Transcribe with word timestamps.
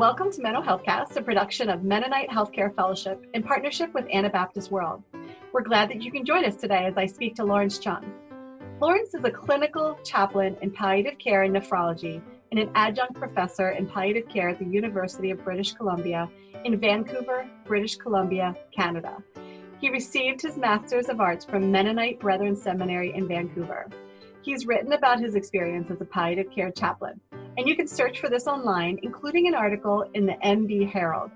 Welcome 0.00 0.32
to 0.32 0.40
Mental 0.40 0.62
Healthcast, 0.62 1.14
a 1.16 1.20
production 1.20 1.68
of 1.68 1.84
Mennonite 1.84 2.30
Healthcare 2.30 2.74
Fellowship 2.74 3.22
in 3.34 3.42
partnership 3.42 3.92
with 3.92 4.06
Anabaptist 4.10 4.70
World. 4.70 5.02
We're 5.52 5.60
glad 5.60 5.90
that 5.90 6.00
you 6.00 6.10
can 6.10 6.24
join 6.24 6.46
us 6.46 6.56
today 6.56 6.86
as 6.86 6.96
I 6.96 7.04
speak 7.04 7.34
to 7.34 7.44
Lawrence 7.44 7.78
Chung. 7.78 8.10
Lawrence 8.80 9.12
is 9.12 9.22
a 9.24 9.30
clinical 9.30 9.98
chaplain 10.02 10.56
in 10.62 10.70
palliative 10.70 11.18
care 11.18 11.42
and 11.42 11.54
nephrology 11.54 12.22
and 12.50 12.58
an 12.58 12.70
adjunct 12.74 13.16
professor 13.16 13.72
in 13.72 13.86
palliative 13.86 14.26
care 14.30 14.48
at 14.48 14.58
the 14.58 14.64
University 14.64 15.32
of 15.32 15.44
British 15.44 15.74
Columbia 15.74 16.30
in 16.64 16.80
Vancouver, 16.80 17.46
British 17.66 17.96
Columbia, 17.96 18.56
Canada. 18.74 19.18
He 19.82 19.90
received 19.90 20.40
his 20.40 20.56
Master's 20.56 21.10
of 21.10 21.20
Arts 21.20 21.44
from 21.44 21.70
Mennonite 21.70 22.18
Brethren 22.20 22.56
Seminary 22.56 23.12
in 23.14 23.28
Vancouver. 23.28 23.86
He's 24.40 24.64
written 24.64 24.94
about 24.94 25.20
his 25.20 25.34
experience 25.34 25.90
as 25.90 26.00
a 26.00 26.06
palliative 26.06 26.50
care 26.50 26.70
chaplain, 26.70 27.20
and 27.56 27.68
you 27.68 27.76
can 27.76 27.86
search 27.86 28.20
for 28.20 28.28
this 28.28 28.46
online, 28.46 28.98
including 29.02 29.46
an 29.46 29.54
article 29.54 30.08
in 30.14 30.26
the 30.26 30.34
MB 30.44 30.90
Herald. 30.90 31.30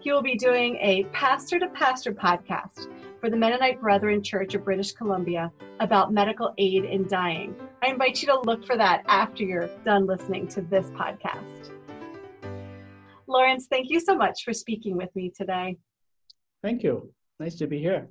He 0.00 0.12
will 0.12 0.22
be 0.22 0.36
doing 0.36 0.76
a 0.76 1.04
Pastor 1.12 1.58
to 1.58 1.68
Pastor 1.68 2.12
podcast 2.12 2.88
for 3.20 3.30
the 3.30 3.36
Mennonite 3.36 3.80
Brethren 3.80 4.22
Church 4.22 4.54
of 4.54 4.64
British 4.64 4.92
Columbia 4.92 5.50
about 5.80 6.12
medical 6.12 6.52
aid 6.58 6.84
in 6.84 7.08
dying. 7.08 7.54
I 7.82 7.88
invite 7.88 8.20
you 8.20 8.28
to 8.28 8.40
look 8.40 8.66
for 8.66 8.76
that 8.76 9.02
after 9.06 9.44
you're 9.44 9.70
done 9.84 10.06
listening 10.06 10.48
to 10.48 10.62
this 10.62 10.90
podcast. 10.90 11.70
Lawrence, 13.26 13.66
thank 13.68 13.90
you 13.90 14.00
so 14.00 14.14
much 14.14 14.44
for 14.44 14.52
speaking 14.52 14.96
with 14.96 15.14
me 15.16 15.32
today. 15.34 15.76
Thank 16.62 16.82
you. 16.82 17.12
Nice 17.40 17.54
to 17.56 17.66
be 17.66 17.78
here. 17.78 18.08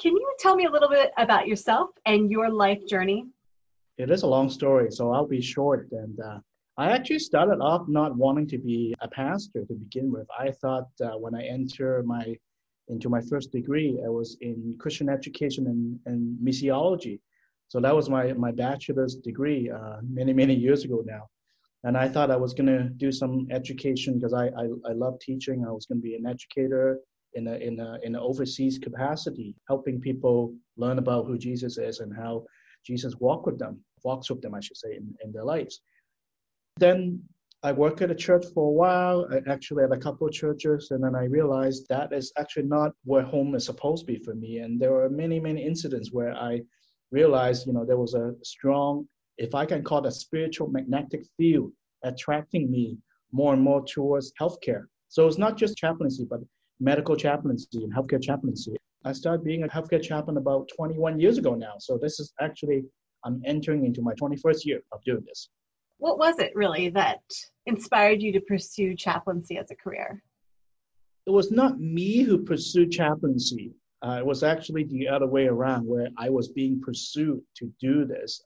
Can 0.00 0.16
you 0.16 0.34
tell 0.38 0.56
me 0.56 0.66
a 0.66 0.70
little 0.70 0.88
bit 0.88 1.12
about 1.16 1.46
yourself 1.46 1.90
and 2.06 2.30
your 2.30 2.50
life 2.50 2.86
journey? 2.86 3.26
It 4.02 4.10
is 4.10 4.24
a 4.24 4.26
long 4.26 4.50
story, 4.50 4.90
so 4.90 5.12
I'll 5.12 5.28
be 5.28 5.40
short. 5.40 5.88
And 5.92 6.18
uh, 6.18 6.38
I 6.76 6.90
actually 6.90 7.20
started 7.20 7.60
off 7.60 7.86
not 7.86 8.16
wanting 8.16 8.48
to 8.48 8.58
be 8.58 8.92
a 9.00 9.06
pastor 9.06 9.64
to 9.64 9.74
begin 9.74 10.10
with. 10.10 10.26
I 10.36 10.50
thought 10.50 10.88
uh, 11.00 11.16
when 11.22 11.36
I 11.36 11.44
entered 11.44 12.04
my 12.04 12.36
into 12.88 13.08
my 13.08 13.20
first 13.20 13.52
degree, 13.52 14.02
I 14.04 14.08
was 14.08 14.36
in 14.40 14.76
Christian 14.80 15.08
education 15.08 15.68
and, 15.68 16.00
and 16.06 16.36
missiology. 16.44 17.20
So 17.68 17.78
that 17.80 17.94
was 17.94 18.10
my, 18.10 18.32
my 18.32 18.50
bachelor's 18.50 19.14
degree 19.14 19.70
uh, 19.70 19.98
many, 20.02 20.32
many 20.32 20.54
years 20.54 20.84
ago 20.84 21.04
now. 21.06 21.28
And 21.84 21.96
I 21.96 22.08
thought 22.08 22.32
I 22.32 22.36
was 22.36 22.54
going 22.54 22.66
to 22.66 22.90
do 23.04 23.12
some 23.12 23.46
education 23.52 24.14
because 24.14 24.34
I, 24.34 24.46
I, 24.46 24.64
I 24.84 24.92
love 24.94 25.20
teaching. 25.20 25.64
I 25.64 25.70
was 25.70 25.86
going 25.86 26.00
to 26.00 26.02
be 26.02 26.16
an 26.16 26.26
educator 26.26 26.98
in 27.34 27.46
a, 27.46 27.54
in 27.54 27.78
a, 27.78 27.98
in 28.02 28.16
an 28.16 28.20
overseas 28.20 28.78
capacity, 28.78 29.54
helping 29.68 30.00
people 30.00 30.52
learn 30.76 30.98
about 30.98 31.26
who 31.26 31.38
Jesus 31.38 31.78
is 31.78 32.00
and 32.00 32.12
how 32.14 32.44
Jesus 32.84 33.14
walked 33.20 33.46
with 33.46 33.58
them, 33.58 33.80
walks 34.04 34.30
with 34.30 34.40
them, 34.42 34.54
I 34.54 34.60
should 34.60 34.76
say, 34.76 34.96
in, 34.96 35.14
in 35.24 35.32
their 35.32 35.44
lives. 35.44 35.80
Then 36.78 37.22
I 37.62 37.72
worked 37.72 38.02
at 38.02 38.10
a 38.10 38.14
church 38.14 38.44
for 38.52 38.68
a 38.68 38.72
while, 38.72 39.28
I 39.30 39.40
actually 39.50 39.84
at 39.84 39.92
a 39.92 39.96
couple 39.96 40.26
of 40.26 40.32
churches, 40.32 40.90
and 40.90 41.04
then 41.04 41.14
I 41.14 41.24
realized 41.24 41.86
that 41.88 42.12
is 42.12 42.32
actually 42.36 42.64
not 42.64 42.92
where 43.04 43.22
home 43.22 43.54
is 43.54 43.66
supposed 43.66 44.06
to 44.06 44.12
be 44.12 44.18
for 44.18 44.34
me. 44.34 44.58
And 44.58 44.80
there 44.80 44.92
were 44.92 45.08
many, 45.08 45.38
many 45.38 45.64
incidents 45.64 46.12
where 46.12 46.34
I 46.34 46.62
realized, 47.12 47.66
you 47.66 47.72
know, 47.72 47.84
there 47.84 47.98
was 47.98 48.14
a 48.14 48.34
strong, 48.42 49.06
if 49.38 49.54
I 49.54 49.64
can 49.64 49.84
call 49.84 50.04
it 50.04 50.08
a 50.08 50.10
spiritual 50.10 50.68
magnetic 50.68 51.24
field 51.36 51.70
attracting 52.02 52.70
me 52.70 52.98
more 53.30 53.52
and 53.52 53.62
more 53.62 53.84
towards 53.84 54.32
healthcare. 54.40 54.84
So 55.08 55.26
it's 55.28 55.38
not 55.38 55.56
just 55.56 55.76
chaplaincy, 55.76 56.24
but 56.28 56.40
medical 56.80 57.14
chaplaincy 57.14 57.84
and 57.84 57.94
healthcare 57.94 58.22
chaplaincy. 58.22 58.74
I 59.04 59.12
started 59.12 59.44
being 59.44 59.64
a 59.64 59.68
healthcare 59.68 60.02
chaplain 60.02 60.36
about 60.36 60.68
21 60.76 61.20
years 61.20 61.38
ago 61.38 61.54
now. 61.54 61.74
So 61.78 61.98
this 61.98 62.20
is 62.20 62.32
actually, 62.40 62.84
I'm 63.24 63.42
entering 63.44 63.84
into 63.84 64.02
my 64.02 64.14
21st 64.14 64.64
year 64.64 64.80
of 64.92 65.02
doing 65.04 65.24
this. 65.26 65.48
What 65.98 66.18
was 66.18 66.38
it 66.38 66.52
really 66.54 66.88
that 66.90 67.20
inspired 67.66 68.22
you 68.22 68.32
to 68.32 68.40
pursue 68.40 68.96
chaplaincy 68.96 69.58
as 69.58 69.70
a 69.70 69.76
career? 69.76 70.22
It 71.26 71.30
was 71.30 71.52
not 71.52 71.80
me 71.80 72.22
who 72.22 72.44
pursued 72.44 72.90
chaplaincy. 72.90 73.72
Uh, 74.04 74.16
it 74.18 74.26
was 74.26 74.42
actually 74.42 74.84
the 74.84 75.08
other 75.08 75.28
way 75.28 75.46
around, 75.46 75.86
where 75.86 76.08
I 76.18 76.28
was 76.28 76.48
being 76.48 76.80
pursued 76.80 77.40
to 77.58 77.72
do 77.80 78.04
this. 78.04 78.42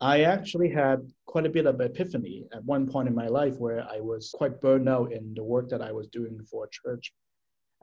I 0.00 0.22
actually 0.22 0.68
had 0.68 1.00
quite 1.26 1.46
a 1.46 1.50
bit 1.50 1.66
of 1.66 1.80
epiphany 1.80 2.44
at 2.52 2.64
one 2.64 2.86
point 2.86 3.08
in 3.08 3.14
my 3.14 3.26
life 3.26 3.58
where 3.58 3.84
I 3.90 4.00
was 4.00 4.30
quite 4.34 4.60
burned 4.60 4.88
out 4.88 5.12
in 5.12 5.34
the 5.34 5.42
work 5.42 5.68
that 5.70 5.82
I 5.82 5.90
was 5.92 6.06
doing 6.08 6.38
for 6.48 6.64
a 6.64 6.68
church 6.70 7.12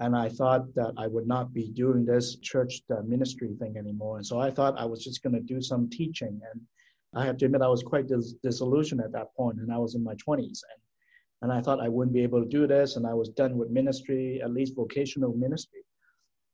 and 0.02 0.16
I 0.16 0.30
thought 0.30 0.74
that 0.74 0.94
I 0.98 1.06
would 1.06 1.28
not 1.28 1.54
be 1.54 1.70
doing 1.70 2.04
this 2.06 2.38
church 2.38 2.82
uh, 2.90 3.04
ministry 3.04 3.50
thing 3.60 3.78
anymore. 3.78 4.18
And 4.18 4.26
so 4.26 4.40
I 4.40 4.50
thought 4.50 4.80
I 4.80 4.86
was 4.86 5.04
just 5.04 5.22
going 5.22 5.36
to 5.36 5.40
do 5.40 5.62
some 5.62 5.92
teaching. 5.92 6.42
And 6.52 6.62
I 7.14 7.24
have 7.24 7.38
to 7.38 7.46
admit, 7.46 7.62
I 7.62 7.68
was 7.68 7.84
quite 7.84 8.08
dis- 8.08 8.34
disillusioned 8.42 9.02
at 9.02 9.12
that 9.12 9.36
point, 9.36 9.60
and 9.60 9.72
I 9.72 9.78
was 9.78 9.94
in 9.94 10.04
my 10.04 10.16
20s. 10.16 10.40
And, 10.72 10.82
and 11.44 11.54
I 11.54 11.62
thought 11.62 11.80
I 11.80 11.88
wouldn't 11.88 12.16
be 12.16 12.24
able 12.24 12.42
to 12.42 12.50
do 12.50 12.66
this, 12.66 12.96
and 12.96 13.06
I 13.06 13.14
was 13.14 13.30
done 13.30 13.58
with 13.58 13.70
ministry, 13.70 14.42
at 14.44 14.52
least 14.52 14.76
vocational 14.76 15.34
ministry. 15.34 15.82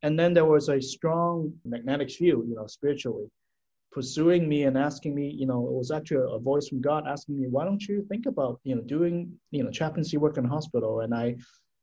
And 0.03 0.19
then 0.19 0.33
there 0.33 0.45
was 0.45 0.67
a 0.67 0.81
strong 0.81 1.53
magnetic 1.63 2.11
field, 2.11 2.49
you 2.49 2.55
know, 2.55 2.67
spiritually, 2.67 3.31
pursuing 3.93 4.49
me 4.49 4.63
and 4.63 4.77
asking 4.77 5.15
me, 5.15 5.29
you 5.29 5.45
know, 5.45 5.65
it 5.67 5.73
was 5.73 5.89
actually 5.89 6.29
a 6.29 6.37
voice 6.37 6.67
from 6.67 6.81
God 6.81 7.07
asking 7.07 7.39
me, 7.39 7.47
why 7.47 7.63
don't 7.63 7.87
you 7.87 8.05
think 8.09 8.25
about, 8.25 8.59
you 8.65 8.75
know, 8.75 8.81
doing, 8.81 9.31
you 9.51 9.63
know, 9.63 9.71
chaplaincy 9.71 10.17
work 10.17 10.37
in 10.37 10.43
hospital? 10.43 10.99
And 10.99 11.15
I 11.15 11.37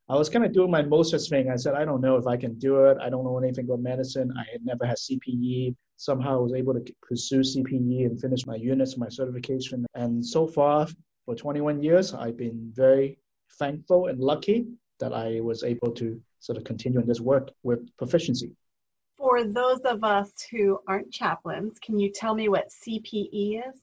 I 0.06 0.16
was 0.16 0.28
kind 0.28 0.44
of 0.44 0.52
doing 0.52 0.70
my 0.70 0.82
Moses 0.82 1.28
thing. 1.28 1.50
I 1.50 1.56
said, 1.56 1.74
I 1.74 1.86
don't 1.86 2.02
know 2.02 2.16
if 2.16 2.26
I 2.26 2.36
can 2.36 2.58
do 2.58 2.84
it. 2.84 2.98
I 3.00 3.08
don't 3.08 3.24
know 3.24 3.38
anything 3.38 3.64
about 3.64 3.80
medicine. 3.80 4.30
I 4.36 4.44
had 4.52 4.64
never 4.64 4.84
had 4.84 4.98
CPE. 4.98 5.74
Somehow 5.96 6.34
I 6.34 6.40
was 6.40 6.52
able 6.52 6.74
to 6.74 6.94
pursue 7.00 7.40
CPE 7.40 8.04
and 8.04 8.20
finish 8.20 8.44
my 8.44 8.56
units, 8.56 8.98
my 8.98 9.08
certification. 9.08 9.86
And 9.94 10.24
so 10.24 10.46
far, 10.46 10.88
for 11.24 11.34
21 11.34 11.82
years, 11.82 12.12
I've 12.12 12.36
been 12.36 12.70
very 12.74 13.18
thankful 13.58 14.08
and 14.08 14.20
lucky 14.20 14.66
that 15.00 15.14
I 15.14 15.40
was 15.40 15.64
able 15.64 15.90
to 15.92 16.20
sort 16.38 16.58
of 16.58 16.64
continue 16.64 17.00
in 17.00 17.06
this 17.06 17.20
work 17.20 17.50
with 17.62 17.80
proficiency. 17.96 18.52
For 19.16 19.42
those 19.44 19.80
of 19.80 20.04
us 20.04 20.32
who 20.50 20.80
aren't 20.86 21.12
chaplains, 21.12 21.78
can 21.78 21.98
you 21.98 22.12
tell 22.12 22.34
me 22.34 22.50
what 22.50 22.68
CPE 22.68 23.62
is? 23.68 23.80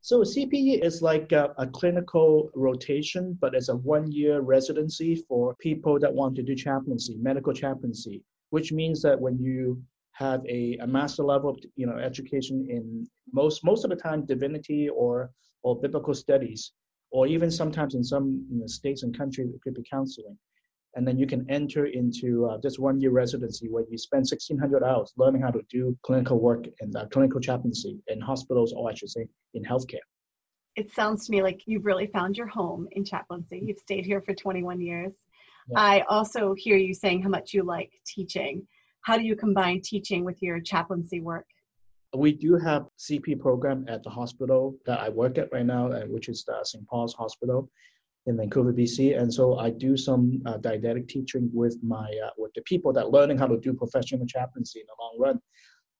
So 0.00 0.20
CPE 0.20 0.84
is 0.84 1.02
like 1.02 1.32
a, 1.32 1.54
a, 1.58 1.66
clinical 1.66 2.50
rotation, 2.54 3.36
but 3.40 3.54
it's 3.54 3.68
a 3.68 3.76
one-year 3.76 4.40
residency 4.40 5.16
for 5.28 5.54
people 5.56 5.98
that 5.98 6.12
want 6.12 6.36
to 6.36 6.42
do 6.42 6.54
chaplaincy, 6.54 7.16
medical 7.20 7.52
chaplaincy, 7.52 8.22
which 8.50 8.72
means 8.72 9.02
that 9.02 9.20
when 9.20 9.38
you 9.38 9.82
have 10.12 10.44
a, 10.48 10.76
a 10.80 10.86
master 10.86 11.24
level, 11.24 11.56
you 11.76 11.86
know, 11.86 11.96
education 11.96 12.66
in 12.68 13.06
most 13.32 13.64
most 13.64 13.84
of 13.84 13.90
the 13.90 13.96
time 13.96 14.24
divinity 14.24 14.88
or 14.88 15.30
or 15.62 15.80
biblical 15.80 16.14
studies, 16.14 16.72
or 17.10 17.26
even 17.26 17.50
sometimes 17.50 17.94
in 17.94 18.04
some 18.04 18.46
you 18.50 18.60
know, 18.60 18.66
states 18.66 19.02
and 19.02 19.16
countries 19.16 19.50
it 19.54 19.60
could 19.62 19.74
be 19.74 19.84
counseling 19.90 20.38
and 20.96 21.06
then 21.06 21.18
you 21.18 21.26
can 21.26 21.44
enter 21.50 21.86
into 21.86 22.46
uh, 22.46 22.58
this 22.62 22.78
one 22.78 23.00
year 23.00 23.10
residency 23.10 23.68
where 23.68 23.84
you 23.90 23.98
spend 23.98 24.20
1600 24.20 24.82
hours 24.82 25.12
learning 25.16 25.42
how 25.42 25.50
to 25.50 25.60
do 25.68 25.96
clinical 26.02 26.38
work 26.38 26.64
and 26.80 26.94
uh, 26.96 27.06
clinical 27.06 27.40
chaplaincy 27.40 27.98
in 28.08 28.20
hospitals 28.20 28.72
or 28.72 28.90
i 28.90 28.94
should 28.94 29.10
say 29.10 29.26
in 29.54 29.62
healthcare. 29.62 30.06
It 30.76 30.92
sounds 30.92 31.26
to 31.26 31.32
me 31.32 31.42
like 31.42 31.62
you've 31.66 31.84
really 31.84 32.06
found 32.08 32.36
your 32.36 32.48
home 32.48 32.88
in 32.92 33.04
chaplaincy. 33.04 33.62
You've 33.64 33.78
stayed 33.78 34.04
here 34.04 34.20
for 34.20 34.34
21 34.34 34.80
years. 34.80 35.12
Yeah. 35.68 35.78
i 35.78 36.00
also 36.08 36.54
hear 36.56 36.76
you 36.76 36.92
saying 36.92 37.22
how 37.22 37.28
much 37.28 37.54
you 37.54 37.62
like 37.62 37.92
teaching. 38.06 38.66
How 39.02 39.16
do 39.16 39.24
you 39.24 39.36
combine 39.36 39.80
teaching 39.82 40.24
with 40.24 40.42
your 40.42 40.60
chaplaincy 40.60 41.20
work? 41.20 41.46
We 42.16 42.32
do 42.32 42.56
have 42.56 42.86
CPE 42.98 43.40
program 43.40 43.84
at 43.88 44.02
the 44.02 44.10
hospital 44.10 44.76
that 44.86 45.00
i 45.00 45.08
work 45.08 45.38
at 45.38 45.52
right 45.52 45.66
now 45.66 45.90
uh, 45.90 46.02
which 46.02 46.28
is 46.28 46.44
the 46.44 46.58
st 46.62 46.86
paul's 46.88 47.14
hospital 47.14 47.68
in 48.26 48.36
Vancouver, 48.36 48.72
BC, 48.72 49.18
and 49.18 49.32
so 49.32 49.58
I 49.58 49.70
do 49.70 49.96
some 49.96 50.42
uh, 50.46 50.56
didactic 50.56 51.08
teaching 51.08 51.50
with 51.52 51.76
my 51.82 52.08
uh, 52.24 52.30
with 52.38 52.52
the 52.54 52.62
people 52.62 52.92
that 52.94 53.10
learning 53.10 53.38
how 53.38 53.46
to 53.46 53.58
do 53.58 53.72
professional 53.74 54.26
chaplaincy 54.26 54.80
in 54.80 54.86
the 54.86 54.94
long 54.98 55.16
run. 55.18 55.40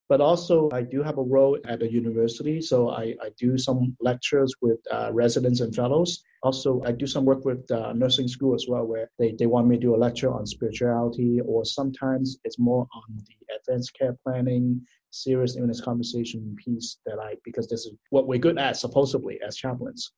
But 0.08 0.20
also, 0.20 0.68
I 0.70 0.82
do 0.82 1.02
have 1.02 1.16
a 1.16 1.22
role 1.22 1.58
at 1.66 1.80
the 1.80 1.90
university, 1.90 2.60
so 2.60 2.90
I, 2.90 3.14
I 3.22 3.30
do 3.38 3.56
some 3.56 3.96
lectures 4.00 4.54
with 4.60 4.78
uh, 4.90 5.10
residents 5.12 5.60
and 5.60 5.74
fellows. 5.74 6.22
Also, 6.42 6.82
I 6.84 6.92
do 6.92 7.06
some 7.06 7.24
work 7.24 7.46
with 7.46 7.70
uh, 7.70 7.94
nursing 7.94 8.28
school 8.28 8.54
as 8.54 8.66
well, 8.68 8.84
where 8.84 9.10
they, 9.18 9.32
they 9.32 9.46
want 9.46 9.66
me 9.66 9.76
to 9.76 9.80
do 9.80 9.94
a 9.94 9.96
lecture 9.96 10.30
on 10.30 10.44
spirituality, 10.44 11.40
or 11.40 11.64
sometimes 11.64 12.36
it's 12.44 12.58
more 12.58 12.86
on 12.94 13.16
the 13.16 13.56
advanced 13.56 13.98
care 13.98 14.14
planning, 14.22 14.82
serious 15.10 15.56
illness 15.56 15.80
conversation 15.80 16.54
piece 16.62 16.98
that 17.06 17.18
I, 17.18 17.36
because 17.42 17.66
this 17.66 17.86
is 17.86 17.94
what 18.10 18.26
we're 18.26 18.38
good 18.38 18.58
at, 18.58 18.76
supposedly, 18.76 19.40
as 19.46 19.56
chaplains. 19.56 20.12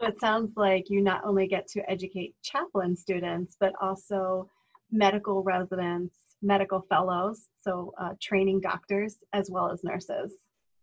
So 0.00 0.06
it 0.06 0.18
sounds 0.18 0.56
like 0.56 0.88
you 0.88 1.02
not 1.02 1.22
only 1.24 1.46
get 1.46 1.68
to 1.68 1.88
educate 1.90 2.34
chaplain 2.42 2.96
students, 2.96 3.58
but 3.60 3.74
also 3.82 4.48
medical 4.90 5.42
residents, 5.42 6.16
medical 6.40 6.80
fellows, 6.88 7.50
so 7.60 7.92
uh, 8.00 8.14
training 8.20 8.60
doctors 8.60 9.18
as 9.34 9.50
well 9.50 9.70
as 9.70 9.84
nurses. 9.84 10.32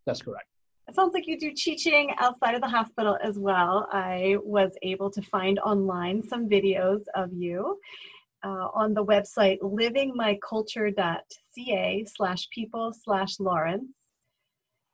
That's 0.06 0.22
correct. 0.22 0.46
It 0.88 0.94
sounds 0.96 1.16
like 1.16 1.25
you 1.28 1.40
do 1.40 1.52
teaching 1.56 2.12
outside 2.19 2.54
of 2.54 2.62
the 2.62 2.68
hospital 2.68 3.18
as 3.22 3.40
well. 3.40 3.90
I 3.92 4.38
was 4.44 4.74
able 4.84 5.10
to 5.12 5.22
find 5.22 5.58
online 5.60 6.24
some 6.24 6.48
videos 6.48 7.02
of 7.16 7.34
you 7.34 7.80
uh, 8.44 8.68
on 8.74 8.94
the 8.94 9.04
website 9.04 9.60
livingmyculture.ca 9.60 12.06
slash 12.16 12.48
people 12.52 12.94
slash 12.94 13.38
Lawrence. 13.40 13.92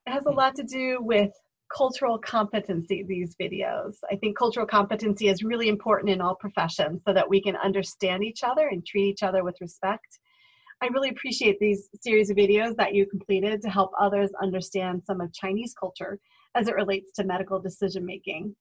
It 0.06 0.12
has 0.12 0.24
a 0.26 0.30
lot 0.30 0.56
to 0.56 0.64
do 0.64 0.98
with 1.00 1.32
cultural 1.76 2.18
competency, 2.18 3.04
these 3.06 3.34
videos. 3.40 3.96
I 4.10 4.16
think 4.16 4.38
cultural 4.38 4.66
competency 4.66 5.28
is 5.28 5.42
really 5.42 5.68
important 5.68 6.10
in 6.10 6.20
all 6.20 6.36
professions 6.36 7.02
so 7.06 7.12
that 7.12 7.28
we 7.28 7.42
can 7.42 7.56
understand 7.56 8.22
each 8.22 8.42
other 8.44 8.68
and 8.68 8.86
treat 8.86 9.06
each 9.06 9.22
other 9.22 9.44
with 9.44 9.56
respect. 9.60 10.20
I 10.82 10.86
really 10.88 11.08
appreciate 11.08 11.58
these 11.58 11.88
series 12.00 12.30
of 12.30 12.36
videos 12.36 12.76
that 12.76 12.94
you 12.94 13.06
completed 13.06 13.62
to 13.62 13.70
help 13.70 13.90
others 13.98 14.30
understand 14.42 15.02
some 15.04 15.20
of 15.20 15.32
Chinese 15.32 15.74
culture 15.78 16.18
as 16.54 16.68
it 16.68 16.74
relates 16.74 17.12
to 17.12 17.24
medical 17.24 17.58
decision 17.58 18.04
making. 18.04 18.54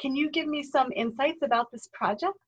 Can 0.00 0.14
you 0.14 0.30
give 0.30 0.46
me 0.46 0.62
some 0.62 0.90
insights 0.94 1.42
about 1.42 1.66
this 1.72 1.88
project? 1.92 2.38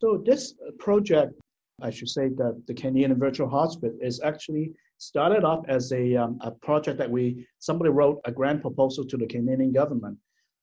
So, 0.00 0.22
this 0.24 0.54
project, 0.78 1.32
I 1.82 1.90
should 1.90 2.08
say 2.08 2.28
that 2.28 2.62
the 2.66 2.74
Canadian 2.74 3.18
Virtual 3.18 3.48
Hospice 3.48 3.94
is 4.00 4.20
actually 4.22 4.72
started 4.98 5.44
off 5.44 5.64
as 5.68 5.92
a, 5.92 6.16
um, 6.16 6.38
a 6.40 6.50
project 6.50 6.96
that 6.98 7.10
we 7.10 7.46
somebody 7.58 7.90
wrote 7.90 8.20
a 8.24 8.32
grant 8.32 8.62
proposal 8.62 9.04
to 9.04 9.16
the 9.16 9.26
Canadian 9.26 9.72
government 9.72 10.16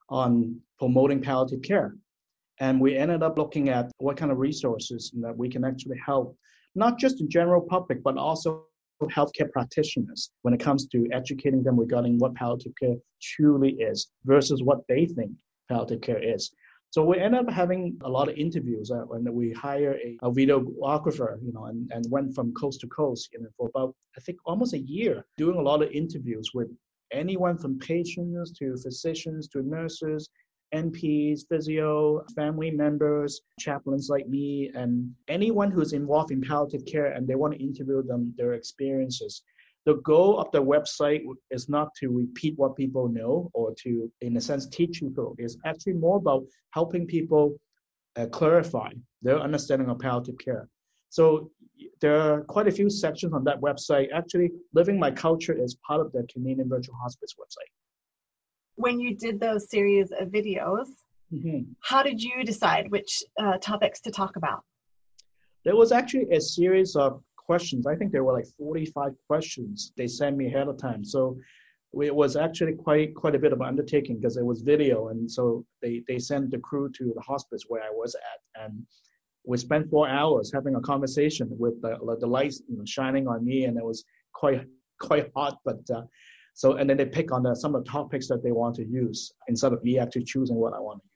on 0.09 0.59
promoting 0.79 1.21
palliative 1.21 1.61
care. 1.61 1.95
And 2.59 2.81
we 2.81 2.97
ended 2.97 3.21
up 3.21 3.37
looking 3.37 3.69
at 3.69 3.91
what 3.97 4.17
kind 4.17 4.31
of 4.31 4.39
resources 4.39 5.11
that 5.21 5.37
we 5.37 5.49
can 5.49 5.63
actually 5.63 5.99
help, 6.03 6.35
not 6.75 6.97
just 6.97 7.17
the 7.17 7.27
general 7.27 7.61
public, 7.61 8.01
but 8.03 8.17
also 8.17 8.65
healthcare 9.03 9.51
practitioners 9.51 10.31
when 10.43 10.53
it 10.53 10.59
comes 10.59 10.87
to 10.87 11.07
educating 11.11 11.61
them 11.61 11.77
regarding 11.77 12.17
what 12.19 12.33
palliative 12.35 12.71
care 12.79 12.95
truly 13.21 13.71
is 13.73 14.09
versus 14.23 14.63
what 14.63 14.79
they 14.87 15.05
think 15.05 15.31
palliative 15.69 16.01
care 16.01 16.23
is. 16.23 16.51
So 16.93 17.03
we 17.03 17.17
end 17.17 17.33
up 17.33 17.49
having 17.49 17.97
a 18.01 18.07
lot 18.07 18.29
of 18.29 18.35
interviews 18.35 18.91
uh, 18.91 19.05
when 19.07 19.23
we 19.33 19.51
hire 19.51 19.95
a, 19.95 20.15
a, 20.21 20.31
videographer, 20.31 21.41
you 21.43 21.51
know, 21.51 21.65
and, 21.65 21.91
and 21.91 22.05
went 22.11 22.35
from 22.35 22.53
coast 22.53 22.81
to 22.81 22.87
coast, 22.87 23.29
you 23.33 23.41
know, 23.41 23.49
for 23.57 23.67
about, 23.69 23.95
I 24.15 24.21
think, 24.21 24.37
almost 24.45 24.75
a 24.75 24.79
year, 24.79 25.25
doing 25.35 25.57
a 25.57 25.61
lot 25.61 25.81
of 25.81 25.89
interviews 25.89 26.51
with 26.53 26.69
anyone 27.11 27.57
from 27.57 27.79
patients 27.79 28.51
to 28.59 28.77
physicians 28.77 29.47
to 29.47 29.63
nurses, 29.63 30.29
NPs, 30.75 31.47
physio, 31.49 32.23
family 32.35 32.69
members, 32.69 33.41
chaplains 33.59 34.07
like 34.07 34.27
me, 34.29 34.69
and 34.75 35.11
anyone 35.27 35.71
who's 35.71 35.93
involved 35.93 36.29
in 36.29 36.41
palliative 36.41 36.85
care 36.85 37.07
and 37.07 37.27
they 37.27 37.33
want 37.33 37.55
to 37.55 37.59
interview 37.59 38.03
them, 38.03 38.35
their 38.37 38.53
experiences 38.53 39.41
the 39.85 39.95
goal 39.95 40.39
of 40.39 40.49
the 40.51 40.63
website 40.63 41.23
is 41.51 41.67
not 41.67 41.89
to 41.99 42.07
repeat 42.07 42.57
what 42.57 42.75
people 42.75 43.09
know 43.09 43.49
or 43.53 43.73
to, 43.83 44.11
in 44.21 44.37
a 44.37 44.41
sense, 44.41 44.67
teach 44.67 45.01
people. 45.01 45.35
It's 45.37 45.57
actually 45.65 45.93
more 45.93 46.17
about 46.17 46.45
helping 46.71 47.05
people 47.05 47.57
uh, 48.15 48.27
clarify 48.27 48.91
their 49.21 49.39
understanding 49.39 49.89
of 49.89 49.99
palliative 49.99 50.37
care. 50.37 50.69
So 51.09 51.51
there 52.01 52.19
are 52.19 52.41
quite 52.41 52.67
a 52.67 52.71
few 52.71 52.89
sections 52.89 53.33
on 53.33 53.43
that 53.43 53.59
website. 53.59 54.07
Actually, 54.13 54.51
Living 54.73 54.97
My 54.97 55.11
Culture 55.11 55.53
is 55.53 55.75
part 55.85 55.99
of 55.99 56.11
the 56.11 56.25
Canadian 56.31 56.69
Virtual 56.69 56.95
Hospice 57.01 57.35
website. 57.39 57.71
When 58.75 58.99
you 58.99 59.15
did 59.15 59.39
those 59.39 59.69
series 59.69 60.11
of 60.11 60.29
videos, 60.29 60.87
mm-hmm. 61.31 61.71
how 61.81 62.03
did 62.03 62.21
you 62.21 62.43
decide 62.43 62.89
which 62.89 63.21
uh, 63.39 63.57
topics 63.57 63.99
to 64.01 64.11
talk 64.11 64.37
about? 64.37 64.63
There 65.65 65.75
was 65.75 65.91
actually 65.91 66.27
a 66.31 66.41
series 66.41 66.95
of 66.95 67.21
questions. 67.45 67.87
I 67.87 67.95
think 67.95 68.11
there 68.11 68.23
were 68.23 68.33
like 68.33 68.47
45 68.57 69.13
questions 69.27 69.93
they 69.97 70.07
sent 70.07 70.37
me 70.37 70.47
ahead 70.47 70.67
of 70.67 70.77
time. 70.77 71.03
So 71.03 71.37
it 72.01 72.15
was 72.15 72.35
actually 72.35 72.73
quite 72.73 73.13
quite 73.13 73.35
a 73.35 73.39
bit 73.39 73.53
of 73.53 73.61
an 73.61 73.67
undertaking 73.67 74.17
because 74.19 74.37
it 74.37 74.45
was 74.45 74.61
video, 74.61 75.09
and 75.09 75.29
so 75.29 75.65
they 75.81 76.03
they 76.07 76.19
sent 76.19 76.51
the 76.51 76.57
crew 76.59 76.89
to 76.97 77.13
the 77.15 77.21
hospice 77.21 77.63
where 77.67 77.83
I 77.83 77.91
was 77.91 78.15
at, 78.15 78.63
and 78.63 78.83
we 79.45 79.57
spent 79.57 79.89
four 79.89 80.07
hours 80.07 80.51
having 80.53 80.75
a 80.75 80.81
conversation 80.81 81.47
with 81.51 81.81
the 81.81 81.97
the 82.19 82.27
lights 82.27 82.61
shining 82.85 83.27
on 83.27 83.45
me, 83.45 83.65
and 83.65 83.77
it 83.77 83.85
was 83.85 84.03
quite 84.33 84.65
quite 84.99 85.31
hot, 85.35 85.59
but. 85.65 85.81
Uh, 85.93 86.03
so 86.55 86.73
and 86.73 86.87
then 86.87 86.97
they 86.97 87.05
pick 87.07 87.31
on 87.31 87.41
the, 87.41 87.55
some 87.55 87.73
of 87.73 87.83
the 87.83 87.89
topics 87.89 88.27
that 88.27 88.43
they 88.43 88.51
want 88.51 88.75
to 88.75 88.85
use 88.85 89.33
instead 89.47 89.73
of 89.73 89.83
me 89.83 89.97
actually 89.97 90.23
choosing 90.23 90.55
what 90.55 90.75
I 90.75 90.79
want 90.79 91.01
to 91.01 91.09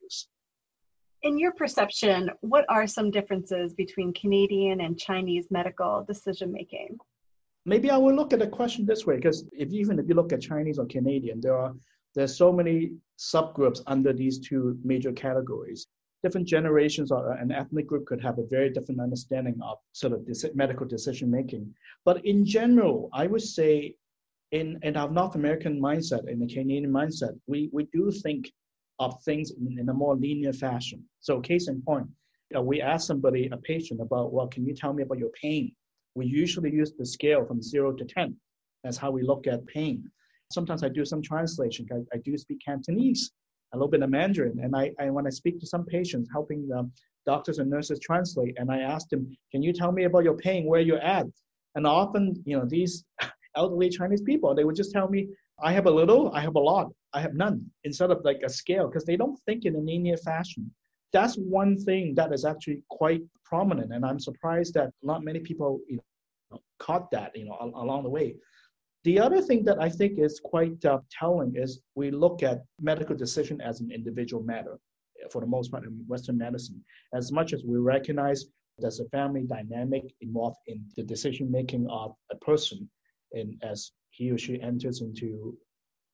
in 1.23 1.37
your 1.37 1.51
perception, 1.53 2.29
what 2.41 2.65
are 2.69 2.87
some 2.87 3.11
differences 3.11 3.73
between 3.73 4.13
Canadian 4.13 4.81
and 4.81 4.99
Chinese 4.99 5.47
medical 5.49 6.03
decision 6.07 6.51
making? 6.51 6.97
Maybe 7.65 7.89
I 7.89 7.97
will 7.97 8.15
look 8.15 8.33
at 8.33 8.39
the 8.39 8.47
question 8.47 8.85
this 8.85 9.05
way, 9.05 9.15
because 9.15 9.45
if 9.51 9.71
even 9.73 9.99
if 9.99 10.07
you 10.07 10.15
look 10.15 10.31
at 10.31 10.41
Chinese 10.41 10.79
or 10.79 10.85
Canadian, 10.85 11.41
there 11.41 11.57
are 11.57 11.73
there's 12.15 12.35
so 12.35 12.51
many 12.51 12.93
subgroups 13.19 13.81
under 13.85 14.13
these 14.13 14.39
two 14.39 14.79
major 14.83 15.11
categories. 15.11 15.85
Different 16.23 16.47
generations 16.47 17.11
or 17.11 17.33
an 17.33 17.51
ethnic 17.51 17.85
group 17.85 18.05
could 18.07 18.21
have 18.21 18.39
a 18.39 18.47
very 18.47 18.71
different 18.71 19.01
understanding 19.01 19.59
of 19.61 19.77
sort 19.91 20.13
of 20.13 20.27
medical 20.55 20.87
decision 20.87 21.29
making. 21.29 21.71
But 22.05 22.25
in 22.25 22.43
general, 22.43 23.09
I 23.13 23.27
would 23.27 23.43
say 23.43 23.95
in, 24.51 24.79
in 24.81 24.97
our 24.97 25.11
North 25.11 25.35
American 25.35 25.79
mindset, 25.79 26.27
in 26.27 26.39
the 26.39 26.47
Canadian 26.47 26.91
mindset, 26.91 27.37
we, 27.45 27.69
we 27.71 27.87
do 27.93 28.09
think 28.11 28.51
of 28.99 29.21
things 29.23 29.51
in, 29.51 29.79
in 29.79 29.89
a 29.89 29.93
more 29.93 30.15
linear 30.15 30.53
fashion. 30.53 31.03
So 31.19 31.39
case 31.39 31.67
in 31.67 31.81
point, 31.81 32.07
uh, 32.55 32.61
we 32.61 32.81
ask 32.81 33.07
somebody, 33.07 33.49
a 33.51 33.57
patient, 33.57 34.01
about, 34.01 34.33
well, 34.33 34.47
can 34.47 34.65
you 34.65 34.73
tell 34.73 34.93
me 34.93 35.03
about 35.03 35.19
your 35.19 35.31
pain? 35.41 35.71
We 36.15 36.25
usually 36.25 36.71
use 36.71 36.93
the 36.97 37.05
scale 37.05 37.45
from 37.45 37.61
zero 37.61 37.91
to 37.93 38.05
10. 38.05 38.35
That's 38.83 38.97
how 38.97 39.11
we 39.11 39.23
look 39.23 39.47
at 39.47 39.65
pain. 39.67 40.09
Sometimes 40.51 40.83
I 40.83 40.89
do 40.89 41.03
some 41.03 41.21
translation. 41.21 41.87
I, 41.91 42.15
I 42.15 42.19
do 42.23 42.37
speak 42.37 42.59
Cantonese, 42.63 43.31
a 43.73 43.77
little 43.77 43.89
bit 43.89 44.01
of 44.01 44.09
Mandarin. 44.09 44.59
And 44.63 44.75
I, 44.75 44.91
I, 44.99 45.09
when 45.09 45.27
I 45.27 45.29
speak 45.29 45.59
to 45.59 45.67
some 45.67 45.85
patients, 45.85 46.29
helping 46.31 46.67
the 46.67 46.89
doctors 47.25 47.59
and 47.59 47.69
nurses 47.69 47.99
translate, 47.99 48.55
and 48.57 48.71
I 48.71 48.79
ask 48.79 49.09
them, 49.09 49.35
can 49.51 49.61
you 49.61 49.73
tell 49.73 49.91
me 49.91 50.05
about 50.05 50.23
your 50.23 50.37
pain, 50.37 50.65
where 50.65 50.81
you're 50.81 50.99
at? 50.99 51.27
And 51.75 51.85
often, 51.85 52.41
you 52.45 52.57
know, 52.57 52.65
these 52.65 53.03
elderly 53.55 53.89
Chinese 53.89 54.21
people, 54.21 54.55
they 54.55 54.63
would 54.63 54.75
just 54.75 54.91
tell 54.91 55.09
me, 55.09 55.27
I 55.59 55.71
have 55.73 55.87
a 55.87 55.91
little, 55.91 56.31
I 56.33 56.41
have 56.41 56.55
a 56.55 56.59
lot. 56.59 56.91
I 57.13 57.21
have 57.21 57.33
none 57.33 57.65
instead 57.83 58.11
of 58.11 58.23
like 58.23 58.41
a 58.43 58.49
scale 58.49 58.87
because 58.87 59.05
they 59.05 59.17
don't 59.17 59.39
think 59.45 59.65
in 59.65 59.75
a 59.75 59.79
linear 59.79 60.17
fashion. 60.17 60.71
That's 61.13 61.35
one 61.35 61.77
thing 61.77 62.13
that 62.15 62.33
is 62.33 62.45
actually 62.45 62.83
quite 62.89 63.21
prominent, 63.43 63.93
and 63.93 64.05
I'm 64.05 64.19
surprised 64.19 64.73
that 64.75 64.91
not 65.01 65.23
many 65.23 65.39
people 65.39 65.79
you 65.87 65.99
know, 66.51 66.61
caught 66.79 67.09
that 67.11 67.35
you 67.35 67.45
know 67.45 67.57
along 67.75 68.03
the 68.03 68.09
way. 68.09 68.35
The 69.03 69.19
other 69.19 69.41
thing 69.41 69.63
that 69.63 69.81
I 69.81 69.89
think 69.89 70.19
is 70.19 70.41
quite 70.43 70.83
uh, 70.83 70.99
telling 71.09 71.55
is 71.55 71.79
we 71.95 72.11
look 72.11 72.43
at 72.43 72.63
medical 72.81 73.15
decision 73.15 73.61
as 73.61 73.79
an 73.79 73.89
individual 73.89 74.43
matter 74.43 74.77
for 75.31 75.41
the 75.41 75.47
most 75.47 75.71
part 75.71 75.85
in 75.85 76.03
Western 76.07 76.37
medicine. 76.37 76.83
As 77.13 77.31
much 77.31 77.53
as 77.53 77.63
we 77.63 77.77
recognize 77.77 78.45
there's 78.79 78.99
a 78.99 79.09
family 79.09 79.43
dynamic 79.43 80.03
involved 80.21 80.57
in 80.67 80.85
the 80.95 81.03
decision 81.03 81.49
making 81.49 81.87
of 81.89 82.13
a 82.31 82.35
person, 82.35 82.89
and 83.31 83.55
as 83.63 83.91
he 84.17 84.31
or 84.31 84.37
she 84.37 84.59
enters 84.61 85.01
into 85.01 85.55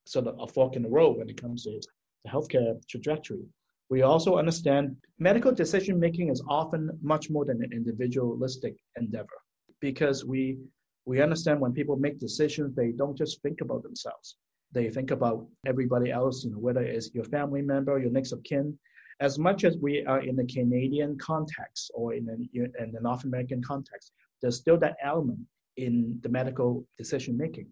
sort 0.05 0.27
of 0.27 0.35
a 0.39 0.47
fork 0.47 0.75
in 0.75 0.83
the 0.83 0.89
road 0.89 1.17
when 1.17 1.29
it 1.29 1.41
comes 1.41 1.63
to 1.63 1.79
the 2.23 2.29
healthcare 2.29 2.75
trajectory. 2.89 3.45
We 3.89 4.01
also 4.01 4.37
understand 4.37 4.97
medical 5.19 5.53
decision 5.53 5.99
making 5.99 6.29
is 6.29 6.43
often 6.49 6.89
much 7.01 7.29
more 7.29 7.45
than 7.45 7.63
an 7.63 7.71
individualistic 7.71 8.75
endeavor 8.97 9.39
because 9.79 10.25
we 10.25 10.57
we 11.05 11.21
understand 11.21 11.59
when 11.59 11.73
people 11.73 11.97
make 11.97 12.17
decisions, 12.17 12.73
they 12.73 12.91
don't 12.91 13.17
just 13.17 13.41
think 13.41 13.59
about 13.61 13.83
themselves. 13.83 14.37
They 14.71 14.89
think 14.89 15.11
about 15.11 15.45
everybody 15.65 16.11
else, 16.11 16.45
you 16.45 16.51
know, 16.51 16.59
whether 16.59 16.81
it's 16.81 17.13
your 17.13 17.25
family 17.25 17.61
member, 17.61 17.99
your 17.99 18.09
next 18.09 18.31
of 18.31 18.41
kin. 18.43 18.77
As 19.19 19.37
much 19.37 19.65
as 19.65 19.77
we 19.77 20.05
are 20.05 20.21
in 20.21 20.35
the 20.37 20.45
Canadian 20.45 21.17
context 21.17 21.91
or 21.93 22.13
in, 22.13 22.29
an, 22.29 22.49
in 22.53 22.91
the 22.93 23.01
North 23.01 23.25
American 23.25 23.61
context, 23.61 24.13
there's 24.41 24.57
still 24.57 24.77
that 24.77 24.95
element 25.03 25.39
in 25.77 26.19
the 26.21 26.29
medical 26.29 26.85
decision 26.97 27.37
making. 27.37 27.67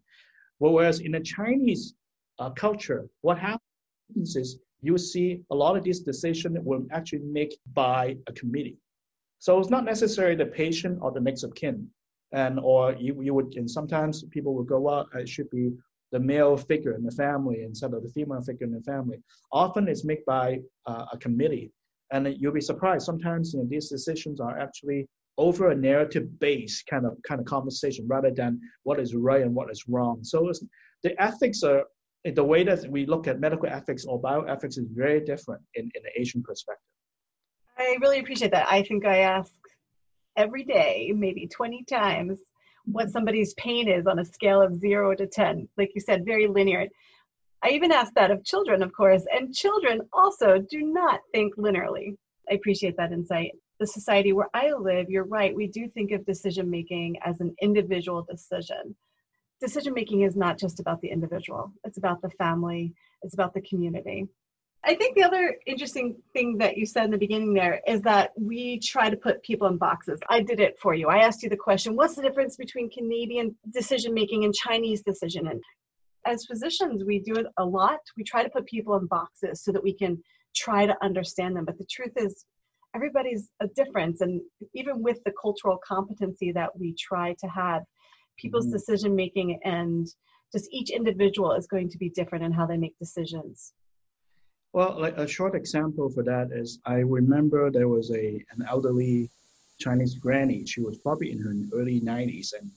Whereas 0.60 1.00
in 1.00 1.14
the 1.14 1.20
Chinese 1.20 1.96
uh, 2.40 2.52
culture, 2.52 3.08
what 3.22 3.40
happens 3.40 4.36
is 4.36 4.60
you 4.82 4.98
see 4.98 5.42
a 5.52 5.56
lot 5.56 5.78
of 5.78 5.84
these 5.84 6.02
decisions 6.02 6.58
were 6.64 6.82
actually 6.92 7.20
made 7.20 7.54
by 7.74 8.18
a 8.28 8.34
committee. 8.34 8.78
So 9.40 9.60
it's 9.60 9.70
not 9.70 9.86
necessarily 9.86 10.36
the 10.36 10.46
patient 10.46 11.00
or 11.02 11.12
the 11.12 11.20
next 11.20 11.44
of 11.44 11.56
kin. 11.56 11.88
And 12.34 12.60
or 12.60 12.94
you, 12.94 13.22
you 13.22 13.34
would 13.34 13.56
and 13.56 13.70
sometimes 13.70 14.24
people 14.26 14.54
will 14.54 14.64
go, 14.64 14.80
well, 14.80 15.08
it 15.16 15.28
should 15.28 15.50
be 15.50 15.72
the 16.12 16.20
male 16.20 16.58
figure 16.58 16.94
in 16.94 17.04
the 17.04 17.12
family 17.12 17.64
instead 17.64 17.94
of 17.94 18.04
the 18.04 18.10
female 18.10 18.42
figure 18.42 18.66
in 18.68 18.74
the 18.74 18.82
family. 18.82 19.18
Often 19.52 19.88
it's 19.88 20.06
made 20.06 20.24
by 20.26 20.60
uh, 20.86 21.06
a 21.12 21.18
committee. 21.18 21.72
And 22.12 22.36
you'll 22.40 22.54
be 22.54 22.62
surprised. 22.62 23.06
Sometimes 23.06 23.54
you 23.54 23.60
know, 23.60 23.68
these 23.70 23.90
decisions 23.90 24.40
are 24.40 24.60
actually 24.60 25.08
over 25.38 25.72
a 25.72 25.76
narrative 25.76 26.40
based 26.40 26.86
kind 26.88 27.06
of 27.06 27.18
kind 27.28 27.40
of 27.40 27.46
conversation 27.46 28.06
rather 28.08 28.32
than 28.32 28.60
what 28.84 29.00
is 29.00 29.16
right 29.16 29.42
and 29.42 29.56
what 29.56 29.72
is 29.72 29.86
wrong. 29.88 30.24
So 30.24 30.52
the 31.04 31.20
ethics 31.22 31.64
are 31.64 31.84
the 32.24 32.44
way 32.44 32.64
that 32.64 32.88
we 32.90 33.06
look 33.06 33.28
at 33.28 33.40
medical 33.40 33.68
ethics 33.68 34.06
or 34.06 34.22
bioethics 34.22 34.78
is 34.78 34.86
very 34.94 35.22
different 35.22 35.62
in, 35.76 35.90
in 35.96 36.04
the 36.04 36.22
Asian 36.22 36.44
perspective. 36.44 36.84
I 37.78 37.98
really 38.00 38.20
appreciate 38.20 38.52
that. 38.52 38.68
I 38.70 38.84
think 38.84 39.06
I 39.06 39.20
ask 39.20 39.54
every 40.38 40.64
day, 40.64 41.12
maybe 41.16 41.48
20 41.48 41.84
times, 41.86 42.40
what 42.86 43.10
somebody's 43.10 43.54
pain 43.56 43.88
is 43.88 44.06
on 44.08 44.20
a 44.20 44.26
scale 44.26 44.62
of 44.62 44.76
zero 44.76 45.16
to 45.16 45.28
10. 45.28 45.68
Like 45.78 45.92
you 45.96 46.02
said, 46.02 46.26
very 46.26 46.48
linear. 46.48 46.88
I 47.64 47.70
even 47.70 47.92
ask 47.92 48.14
that 48.14 48.32
of 48.32 48.44
children, 48.44 48.82
of 48.82 48.92
course, 48.94 49.24
and 49.32 49.54
children 49.54 50.02
also 50.14 50.60
do 50.70 50.82
not 50.82 51.22
think 51.32 51.56
linearly. 51.58 52.16
I 52.50 52.56
appreciate 52.56 52.98
that 52.98 53.12
insight. 53.12 53.52
The 53.82 53.88
society 53.88 54.32
where 54.32 54.50
I 54.54 54.74
live, 54.74 55.10
you're 55.10 55.26
right, 55.26 55.56
we 55.56 55.66
do 55.66 55.90
think 55.90 56.12
of 56.12 56.24
decision 56.24 56.70
making 56.70 57.18
as 57.26 57.42
an 57.42 57.56
individual 57.64 58.22
decision 58.30 58.96
decision 59.60 59.94
making 59.94 60.22
is 60.22 60.36
not 60.36 60.58
just 60.58 60.80
about 60.80 61.00
the 61.02 61.08
individual 61.08 61.72
it's 61.84 62.00
about 62.00 62.20
the 62.22 62.30
family 62.32 62.94
it's 63.22 63.36
about 63.36 63.54
the 63.54 63.62
community. 63.62 64.28
I 64.84 64.96
think 64.96 65.16
the 65.16 65.24
other 65.24 65.56
interesting 65.68 66.16
thing 66.34 66.58
that 66.58 66.78
you 66.78 66.86
said 66.86 67.06
in 67.06 67.12
the 67.12 67.18
beginning 67.18 67.54
there 67.54 67.82
is 67.88 68.02
that 68.02 68.32
we 68.36 68.80
try 68.80 69.10
to 69.10 69.18
put 69.18 69.44
people 69.44 69.68
in 69.68 69.78
boxes. 69.78 70.20
I 70.30 70.42
did 70.42 70.60
it 70.60 70.78
for 70.80 70.94
you. 70.94 71.08
I 71.08 71.18
asked 71.18 71.42
you 71.42 71.50
the 71.50 71.58
question 71.58 71.96
what's 71.96 72.16
the 72.16 72.22
difference 72.22 72.58
between 72.58 72.90
Canadian 72.90 73.56
decision 73.72 74.14
making 74.14 74.44
and 74.44 74.54
Chinese 74.54 75.02
decision? 75.02 75.48
And 75.48 75.62
as 76.28 76.46
physicians, 76.46 77.04
we 77.04 77.18
do 77.20 77.34
it 77.34 77.48
a 77.58 77.66
lot. 77.66 78.00
We 78.16 78.24
try 78.24 78.44
to 78.44 78.50
put 78.50 78.66
people 78.68 78.96
in 78.98 79.08
boxes 79.08 79.64
so 79.64 79.72
that 79.72 79.84
we 79.84 79.94
can 79.94 80.24
try 80.56 80.86
to 80.86 80.96
understand 81.04 81.56
them. 81.56 81.66
But 81.66 81.80
the 81.80 81.88
truth 81.90 82.14
is, 82.16 82.46
everybody's 82.96 83.50
a 83.62 83.68
difference. 83.68 84.22
And 84.22 84.42
even 84.74 85.02
with 85.02 85.20
the 85.26 85.34
cultural 85.42 85.80
competency 85.86 86.52
that 86.52 86.78
we 86.78 86.96
try 87.00 87.36
to 87.40 87.48
have, 87.48 87.84
people's 88.38 88.66
mm-hmm. 88.66 88.74
decision 88.74 89.16
making 89.16 89.60
and 89.64 90.08
just 90.54 90.68
each 90.72 90.90
individual 90.90 91.54
is 91.54 91.68
going 91.68 91.90
to 91.90 91.98
be 91.98 92.10
different 92.10 92.44
in 92.44 92.52
how 92.52 92.66
they 92.66 92.78
make 92.78 92.98
decisions. 93.00 93.74
Well, 94.74 95.00
like 95.00 95.18
a 95.18 95.28
short 95.28 95.56
example 95.56 96.10
for 96.10 96.24
that 96.24 96.50
is 96.52 96.80
I 96.86 97.00
remember 97.00 97.70
there 97.70 97.90
was 97.90 98.10
a 98.12 98.44
an 98.52 98.66
elderly 98.70 99.30
Chinese 99.80 100.16
granny. 100.16 100.66
She 100.66 100.82
was 100.82 100.98
probably 101.00 101.32
in 101.32 101.40
her 101.40 101.54
early 101.78 102.00
90s, 102.00 102.54
and 102.58 102.72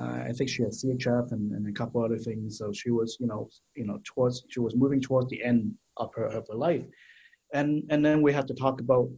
uh, 0.00 0.28
I 0.28 0.32
think 0.32 0.48
she 0.48 0.62
had 0.62 0.72
CHF 0.72 1.32
and, 1.32 1.52
and 1.52 1.66
a 1.66 1.72
couple 1.72 2.04
other 2.04 2.18
things. 2.18 2.58
So 2.58 2.72
she 2.72 2.90
was, 2.90 3.16
you 3.18 3.26
know, 3.26 3.48
you 3.74 3.84
know, 3.84 3.98
towards 4.04 4.44
she 4.48 4.60
was 4.60 4.76
moving 4.76 5.00
towards 5.00 5.28
the 5.28 5.42
end 5.42 5.74
of 5.96 6.14
her 6.14 6.26
of 6.26 6.46
her 6.48 6.54
life, 6.54 6.84
and 7.52 7.82
and 7.90 8.04
then 8.04 8.22
we 8.22 8.32
had 8.32 8.46
to 8.48 8.54
talk 8.54 8.80
about 8.80 9.08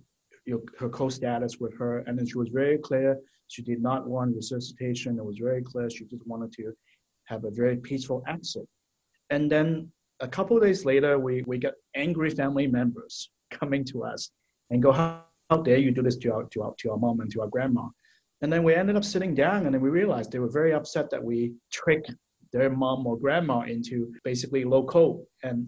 her 0.78 0.88
code 0.88 1.12
status 1.12 1.58
with 1.58 1.76
her, 1.78 1.98
and 2.06 2.18
then 2.18 2.26
she 2.26 2.38
was 2.38 2.48
very 2.48 2.78
clear 2.78 3.18
she 3.48 3.62
did 3.62 3.82
not 3.82 4.08
want 4.08 4.36
resuscitation. 4.36 5.18
It 5.18 5.24
was 5.24 5.38
very 5.38 5.62
clear 5.62 5.90
she 5.90 6.04
just 6.04 6.26
wanted 6.26 6.52
to 6.52 6.72
have 7.24 7.44
a 7.44 7.50
very 7.50 7.76
peaceful 7.76 8.22
exit, 8.26 8.66
and 9.30 9.50
then 9.50 9.90
a 10.20 10.28
couple 10.28 10.58
days 10.60 10.84
later, 10.84 11.18
we, 11.18 11.42
we 11.46 11.58
get 11.58 11.74
angry 11.94 12.30
family 12.30 12.66
members 12.66 13.30
coming 13.50 13.84
to 13.86 14.04
us 14.04 14.30
and 14.70 14.82
go, 14.82 14.92
how, 14.92 15.24
how 15.48 15.58
dare 15.58 15.78
you 15.78 15.90
do 15.90 16.02
this 16.02 16.16
to 16.18 16.32
our, 16.32 16.44
to, 16.44 16.62
our, 16.62 16.74
to 16.78 16.90
our 16.90 16.98
mom 16.98 17.20
and 17.20 17.30
to 17.32 17.40
our 17.40 17.48
grandma? 17.48 17.88
And 18.42 18.52
then 18.52 18.62
we 18.62 18.74
ended 18.74 18.96
up 18.96 19.04
sitting 19.04 19.34
down 19.34 19.66
and 19.66 19.74
then 19.74 19.80
we 19.80 19.90
realized 19.90 20.30
they 20.30 20.38
were 20.38 20.50
very 20.50 20.72
upset 20.72 21.10
that 21.10 21.22
we 21.22 21.54
tricked 21.72 22.14
their 22.52 22.70
mom 22.70 23.06
or 23.06 23.18
grandma 23.18 23.62
into 23.62 24.12
basically 24.24 24.64
low 24.64 24.84
code. 24.84 25.20
And, 25.42 25.66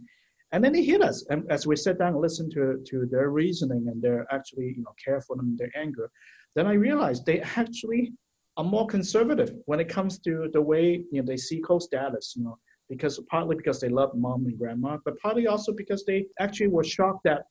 and 0.53 0.63
then 0.63 0.73
they 0.73 0.85
hit 0.85 1.03
us. 1.03 1.25
And 1.31 1.51
as 1.51 1.67
we 1.67 1.77
sit 1.77 1.99
down 1.99 2.13
and 2.13 2.21
listen 2.21 2.51
to, 2.51 2.83
to 2.87 3.07
their 3.11 3.31
reasoning 3.31 3.89
and 3.89 4.01
their 4.03 4.27
actually, 4.33 4.75
you 4.77 4.83
know, 4.83 4.95
care 5.03 5.21
for 5.21 5.37
them, 5.37 5.57
their 5.59 5.71
anger, 5.75 6.11
then 6.55 6.67
I 6.67 6.75
realized 6.75 7.25
they 7.25 7.41
actually 7.41 8.13
are 8.59 8.65
more 8.65 8.87
conservative 8.87 9.55
when 9.65 9.81
it 9.81 9.89
comes 9.89 10.19
to 10.21 10.49
the 10.53 10.61
way, 10.61 11.05
you 11.11 11.23
know, 11.23 11.27
they 11.27 11.39
see 11.39 11.61
code 11.61 11.83
status, 11.83 12.35
you 12.37 12.45
know, 12.45 12.59
because 12.91 13.19
partly 13.31 13.57
because 13.57 13.81
they 13.81 13.89
love 13.89 14.11
mom 14.15 14.45
and 14.45 14.59
grandma, 14.59 14.99
but 15.05 15.19
partly 15.19 15.47
also 15.47 15.73
because 15.73 16.05
they 16.05 16.27
actually 16.39 16.69
were 16.69 16.85
shocked 16.85 17.25
that 17.25 17.45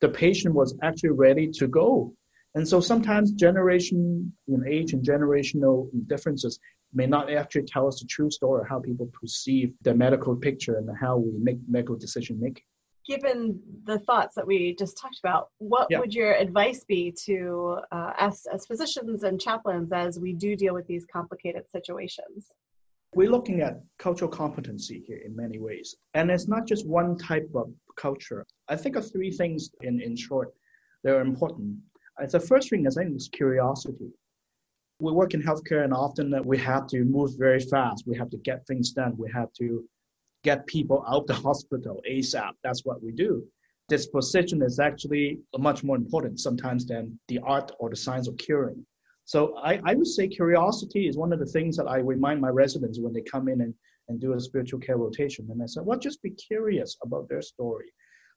the 0.00 0.08
patient 0.08 0.54
was 0.54 0.74
actually 0.82 1.10
ready 1.10 1.48
to 1.50 1.66
go. 1.66 2.14
And 2.56 2.66
so 2.66 2.80
sometimes 2.80 3.32
generation 3.32 4.32
in 4.48 4.66
age 4.66 4.94
and 4.94 5.04
generational 5.04 5.90
differences 6.06 6.58
may 6.94 7.06
not 7.06 7.30
actually 7.30 7.64
tell 7.64 7.86
us 7.86 8.00
the 8.00 8.06
true 8.06 8.30
story 8.30 8.62
of 8.62 8.68
how 8.68 8.80
people 8.80 9.10
perceive 9.12 9.74
the 9.82 9.92
medical 9.94 10.34
picture 10.34 10.76
and 10.78 10.88
how 10.98 11.18
we 11.18 11.32
make 11.38 11.58
medical 11.68 11.96
decision 11.96 12.40
making. 12.40 12.64
Given 13.06 13.60
the 13.84 13.98
thoughts 14.00 14.34
that 14.36 14.46
we 14.46 14.74
just 14.74 14.96
talked 14.98 15.18
about, 15.22 15.50
what 15.58 15.88
yeah. 15.90 16.00
would 16.00 16.14
your 16.14 16.32
advice 16.32 16.82
be 16.84 17.14
to 17.26 17.78
uh, 17.92 18.12
us 18.18 18.46
as 18.52 18.64
physicians 18.64 19.22
and 19.22 19.38
chaplains 19.38 19.92
as 19.92 20.18
we 20.18 20.32
do 20.32 20.56
deal 20.56 20.72
with 20.72 20.86
these 20.86 21.04
complicated 21.12 21.70
situations? 21.70 22.50
We're 23.14 23.30
looking 23.30 23.60
at 23.60 23.82
cultural 23.98 24.30
competency 24.30 25.04
here 25.06 25.20
in 25.24 25.36
many 25.36 25.58
ways. 25.58 25.94
And 26.14 26.30
it's 26.30 26.48
not 26.48 26.66
just 26.66 26.86
one 26.86 27.18
type 27.18 27.50
of 27.54 27.70
culture. 27.96 28.46
I 28.68 28.76
think 28.76 28.96
of 28.96 29.12
three 29.12 29.30
things 29.30 29.70
in, 29.82 30.00
in 30.00 30.16
short 30.16 30.54
that 31.04 31.14
are 31.14 31.20
important. 31.20 31.76
The 32.18 32.40
first 32.40 32.70
thing 32.70 32.86
I 32.86 32.90
think 32.90 33.14
is 33.14 33.28
curiosity. 33.28 34.10
We 35.00 35.12
work 35.12 35.34
in 35.34 35.42
healthcare 35.42 35.84
and 35.84 35.92
often 35.92 36.34
we 36.44 36.56
have 36.58 36.86
to 36.88 37.04
move 37.04 37.32
very 37.38 37.60
fast. 37.60 38.04
We 38.06 38.16
have 38.16 38.30
to 38.30 38.38
get 38.38 38.66
things 38.66 38.92
done. 38.92 39.14
We 39.18 39.30
have 39.32 39.52
to 39.58 39.84
get 40.42 40.66
people 40.66 41.04
out 41.06 41.22
of 41.22 41.26
the 41.26 41.34
hospital 41.48 42.00
ASAP. 42.10 42.52
That's 42.62 42.84
what 42.84 43.02
we 43.02 43.12
do. 43.12 43.44
Disposition 43.88 44.62
is 44.62 44.78
actually 44.80 45.40
much 45.58 45.84
more 45.84 45.96
important 45.96 46.40
sometimes 46.40 46.86
than 46.86 47.20
the 47.28 47.38
art 47.40 47.70
or 47.78 47.90
the 47.90 47.96
science 47.96 48.28
of 48.28 48.36
curing. 48.38 48.84
So 49.26 49.56
I, 49.58 49.80
I 49.84 49.94
would 49.94 50.06
say 50.06 50.26
curiosity 50.26 51.08
is 51.08 51.16
one 51.16 51.32
of 51.32 51.38
the 51.38 51.46
things 51.46 51.76
that 51.76 51.86
I 51.86 51.98
remind 51.98 52.40
my 52.40 52.48
residents 52.48 52.98
when 52.98 53.12
they 53.12 53.22
come 53.22 53.48
in 53.48 53.60
and, 53.60 53.74
and 54.08 54.20
do 54.20 54.32
a 54.32 54.40
spiritual 54.40 54.80
care 54.80 54.96
rotation. 54.96 55.46
And 55.50 55.62
I 55.62 55.66
said, 55.66 55.84
well, 55.84 55.98
just 55.98 56.22
be 56.22 56.30
curious 56.30 56.96
about 57.02 57.28
their 57.28 57.42
story. 57.42 57.92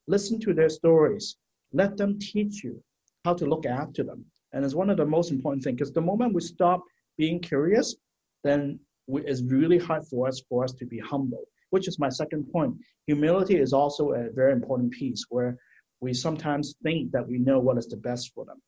Listen 0.06 0.38
to 0.40 0.52
their 0.52 0.68
stories. 0.68 1.36
Let 1.72 1.96
them 1.96 2.18
teach 2.18 2.62
you 2.62 2.82
how 3.24 3.34
to 3.34 3.46
look 3.46 3.66
after 3.66 4.02
them. 4.02 4.24
And 4.52 4.64
it's 4.64 4.74
one 4.74 4.90
of 4.90 4.96
the 4.96 5.06
most 5.06 5.30
important 5.30 5.62
things 5.62 5.76
because 5.76 5.92
the 5.92 6.00
moment 6.00 6.34
we 6.34 6.40
stop 6.40 6.82
being 7.18 7.40
curious, 7.40 7.94
then 8.42 8.78
we, 9.06 9.22
it's 9.22 9.42
really 9.42 9.78
hard 9.78 10.04
for 10.06 10.26
us 10.26 10.42
for 10.48 10.64
us 10.64 10.72
to 10.74 10.86
be 10.86 10.98
humble, 10.98 11.44
which 11.70 11.86
is 11.86 11.98
my 11.98 12.08
second 12.08 12.50
point. 12.50 12.74
Humility 13.06 13.56
is 13.56 13.72
also 13.72 14.12
a 14.12 14.30
very 14.30 14.52
important 14.52 14.92
piece 14.92 15.24
where 15.28 15.56
we 16.00 16.14
sometimes 16.14 16.74
think 16.82 17.12
that 17.12 17.26
we 17.26 17.38
know 17.38 17.58
what 17.58 17.78
is 17.78 17.86
the 17.86 17.96
best 17.96 18.32
for 18.34 18.44
them. 18.44 18.60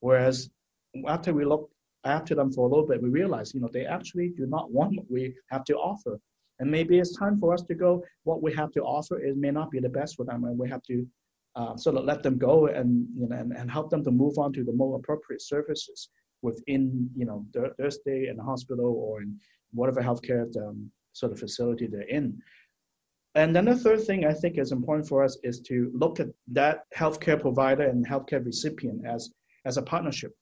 Whereas 0.00 0.50
after 1.06 1.34
we 1.34 1.44
look 1.44 1.70
after 2.04 2.34
them 2.34 2.52
for 2.52 2.66
a 2.66 2.70
little 2.70 2.86
bit, 2.86 3.02
we 3.02 3.08
realize, 3.08 3.52
you 3.52 3.60
know, 3.60 3.68
they 3.72 3.84
actually 3.84 4.28
do 4.36 4.46
not 4.46 4.70
want 4.70 4.96
what 4.96 5.10
we 5.10 5.34
have 5.50 5.64
to 5.64 5.74
offer. 5.74 6.20
And 6.60 6.70
maybe 6.70 6.98
it's 6.98 7.16
time 7.16 7.36
for 7.36 7.52
us 7.52 7.62
to 7.64 7.74
go, 7.74 8.02
what 8.22 8.42
we 8.42 8.54
have 8.54 8.70
to 8.72 8.82
offer 8.82 9.18
is 9.18 9.36
may 9.36 9.50
not 9.50 9.70
be 9.70 9.80
the 9.80 9.88
best 9.88 10.16
for 10.16 10.24
them, 10.24 10.44
and 10.44 10.56
we 10.56 10.70
have 10.70 10.82
to 10.84 11.06
uh, 11.56 11.76
sort 11.76 11.96
of 11.96 12.04
let 12.04 12.22
them 12.22 12.38
go 12.38 12.66
and, 12.66 13.06
you 13.14 13.28
know, 13.28 13.36
and, 13.36 13.52
and 13.52 13.70
help 13.70 13.90
them 13.90 14.04
to 14.04 14.10
move 14.10 14.38
on 14.38 14.52
to 14.52 14.62
the 14.62 14.72
more 14.72 14.96
appropriate 14.96 15.42
services 15.42 16.10
within, 16.42 17.10
you 17.16 17.24
know, 17.24 17.44
their, 17.52 17.70
their 17.78 17.90
stay 17.90 18.28
in 18.28 18.36
the 18.36 18.42
hospital 18.42 18.86
or 18.86 19.22
in 19.22 19.38
whatever 19.72 20.02
healthcare 20.02 20.44
um, 20.58 20.90
sort 21.12 21.32
of 21.32 21.38
facility 21.38 21.86
they're 21.86 22.02
in. 22.02 22.38
And 23.34 23.54
then 23.54 23.66
the 23.66 23.76
third 23.76 24.04
thing 24.04 24.24
I 24.24 24.32
think 24.32 24.58
is 24.58 24.72
important 24.72 25.08
for 25.08 25.24
us 25.24 25.36
is 25.42 25.60
to 25.62 25.90
look 25.94 26.20
at 26.20 26.28
that 26.52 26.84
healthcare 26.96 27.40
provider 27.40 27.84
and 27.84 28.06
healthcare 28.06 28.44
recipient 28.44 29.06
as, 29.06 29.32
as 29.64 29.76
a 29.76 29.82
partnership 29.82 30.32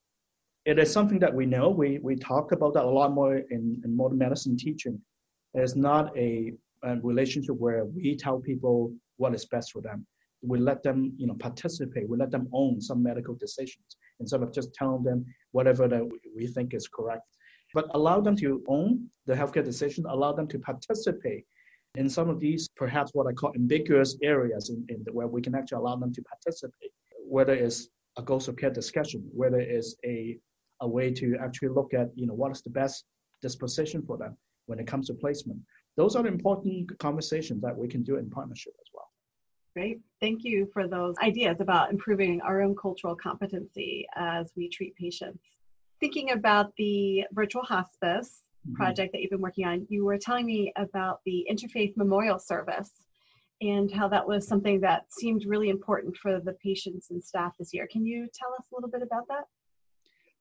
it 0.64 0.78
is 0.78 0.90
something 0.90 1.18
that 1.18 1.34
we 1.34 1.46
know. 1.46 1.68
We, 1.68 1.98
we 2.02 2.16
talk 2.16 2.52
about 2.52 2.74
that 2.74 2.84
a 2.84 2.90
lot 2.90 3.12
more 3.12 3.36
in, 3.36 3.82
in 3.84 3.96
modern 3.96 4.18
medicine 4.18 4.56
teaching. 4.56 5.00
It's 5.52 5.76
not 5.76 6.16
a, 6.16 6.52
a 6.82 6.96
relationship 7.02 7.56
where 7.56 7.84
we 7.84 8.16
tell 8.16 8.40
people 8.40 8.92
what 9.18 9.34
is 9.34 9.44
best 9.44 9.72
for 9.72 9.82
them. 9.82 10.06
We 10.46 10.58
let 10.58 10.82
them, 10.82 11.14
you 11.16 11.26
know, 11.26 11.34
participate. 11.34 12.08
We 12.08 12.16
let 12.16 12.30
them 12.30 12.48
own 12.52 12.80
some 12.80 13.02
medical 13.02 13.34
decisions 13.34 13.96
instead 14.20 14.42
of 14.42 14.52
just 14.52 14.74
telling 14.74 15.02
them 15.02 15.24
whatever 15.52 15.88
that 15.88 16.02
we 16.36 16.46
think 16.46 16.74
is 16.74 16.88
correct. 16.88 17.26
But 17.72 17.86
allow 17.94 18.20
them 18.20 18.36
to 18.36 18.62
own 18.68 19.08
the 19.26 19.34
healthcare 19.34 19.64
decision. 19.64 20.04
Allow 20.06 20.32
them 20.32 20.48
to 20.48 20.58
participate 20.58 21.44
in 21.96 22.08
some 22.08 22.28
of 22.28 22.40
these, 22.40 22.68
perhaps 22.76 23.12
what 23.14 23.26
I 23.26 23.32
call 23.32 23.52
ambiguous 23.54 24.16
areas, 24.22 24.70
in, 24.70 24.84
in 24.88 25.02
the, 25.04 25.12
where 25.12 25.28
we 25.28 25.42
can 25.42 25.54
actually 25.54 25.78
allow 25.78 25.96
them 25.96 26.12
to 26.12 26.22
participate. 26.22 26.90
Whether 27.26 27.54
it's 27.54 27.88
a 28.16 28.22
goals 28.22 28.48
of 28.48 28.56
care 28.56 28.70
discussion, 28.70 29.28
whether 29.32 29.58
it's 29.58 29.96
a 30.04 30.38
a 30.80 30.88
way 30.88 31.10
to 31.10 31.36
actually 31.40 31.68
look 31.68 31.94
at, 31.94 32.10
you 32.14 32.26
know, 32.26 32.34
what 32.34 32.52
is 32.52 32.62
the 32.62 32.70
best 32.70 33.04
disposition 33.42 34.02
for 34.02 34.16
them 34.16 34.36
when 34.66 34.78
it 34.78 34.86
comes 34.86 35.06
to 35.08 35.14
placement. 35.14 35.60
Those 35.96 36.16
are 36.16 36.26
important 36.26 36.90
conversations 36.98 37.62
that 37.62 37.76
we 37.76 37.88
can 37.88 38.02
do 38.02 38.16
in 38.16 38.28
partnership 38.30 38.74
as 38.80 38.88
well. 38.92 39.03
Great. 39.74 40.00
Thank 40.20 40.44
you 40.44 40.70
for 40.72 40.86
those 40.86 41.16
ideas 41.20 41.60
about 41.60 41.90
improving 41.90 42.40
our 42.42 42.62
own 42.62 42.76
cultural 42.76 43.16
competency 43.16 44.06
as 44.14 44.52
we 44.56 44.68
treat 44.68 44.94
patients. 44.94 45.42
Thinking 45.98 46.30
about 46.30 46.72
the 46.76 47.24
virtual 47.32 47.64
hospice 47.64 48.44
mm-hmm. 48.64 48.76
project 48.76 49.12
that 49.12 49.20
you've 49.20 49.32
been 49.32 49.40
working 49.40 49.66
on, 49.66 49.84
you 49.88 50.04
were 50.04 50.16
telling 50.16 50.46
me 50.46 50.72
about 50.76 51.20
the 51.26 51.44
Interfaith 51.50 51.96
Memorial 51.96 52.38
Service 52.38 52.92
and 53.62 53.90
how 53.90 54.06
that 54.06 54.26
was 54.26 54.46
something 54.46 54.80
that 54.80 55.12
seemed 55.12 55.44
really 55.44 55.70
important 55.70 56.16
for 56.16 56.38
the 56.38 56.52
patients 56.62 57.10
and 57.10 57.22
staff 57.22 57.54
this 57.58 57.74
year. 57.74 57.88
Can 57.90 58.06
you 58.06 58.28
tell 58.32 58.54
us 58.56 58.66
a 58.70 58.76
little 58.76 58.90
bit 58.90 59.02
about 59.02 59.26
that? 59.26 59.44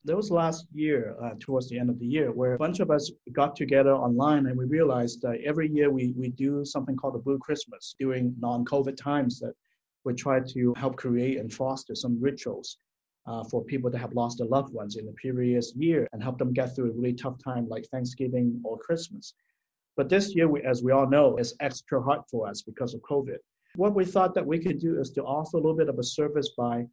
There 0.05 0.17
was 0.17 0.31
last 0.31 0.67
year, 0.74 1.15
uh, 1.24 1.31
towards 1.39 1.69
the 1.69 1.79
end 1.79 1.89
of 1.89 1.98
the 1.98 2.05
year, 2.05 2.31
where 2.31 2.53
a 2.53 2.57
bunch 2.57 2.79
of 2.81 2.91
us 2.91 3.10
got 3.31 3.55
together 3.55 3.93
online 3.93 4.48
and 4.48 4.57
we 4.57 4.65
realized 4.65 5.22
that 5.22 5.39
every 5.45 5.69
year 5.69 5.89
we, 5.89 6.13
we 6.17 6.29
do 6.29 6.65
something 6.65 6.95
called 6.95 7.15
the 7.15 7.19
Blue 7.19 7.39
Christmas 7.39 7.95
during 8.00 8.36
non 8.39 8.65
COVID 8.65 8.98
times 8.98 9.39
that 9.39 9.53
we 10.03 10.13
try 10.13 10.41
to 10.41 10.74
help 10.75 10.98
create 10.98 11.38
and 11.38 11.53
foster 11.53 11.95
some 11.95 12.19
rituals 12.22 12.77
uh, 13.27 13.45
for 13.45 13.63
people 13.63 13.89
that 13.89 14.00
have 14.00 14.13
lost 14.13 14.39
their 14.39 14.48
loved 14.48 14.74
ones 14.74 14.98
in 14.98 15.05
the 15.05 15.13
previous 15.13 15.74
year 15.75 16.05
and 16.12 16.22
help 16.22 16.38
them 16.38 16.51
get 16.51 16.75
through 16.75 16.89
a 16.89 16.93
really 16.93 17.13
tough 17.13 17.38
time 17.41 17.69
like 17.69 17.86
Thanksgiving 17.88 18.60
or 18.65 18.77
Christmas. 18.77 19.33
But 19.95 20.10
this 20.10 20.36
year, 20.36 20.50
we, 20.50 20.62
as 20.63 20.83
we 20.83 20.91
all 20.91 21.10
know, 21.10 21.38
is 21.38 21.55
extra 21.62 22.01
hard 22.01 22.22
for 22.29 22.48
us 22.48 22.62
because 22.62 22.93
of 22.93 23.01
COVID. 23.01 23.38
What 23.75 23.95
we 23.95 24.03
thought 24.03 24.36
that 24.36 24.45
we 24.45 24.60
could 24.60 24.79
do 24.79 25.00
is 25.00 25.12
to 25.12 25.24
offer 25.24 25.57
a 25.57 25.62
little 25.62 25.77
bit 25.77 25.88
of 25.88 25.98
a 25.98 26.03
service 26.03 26.50
by 26.57 26.86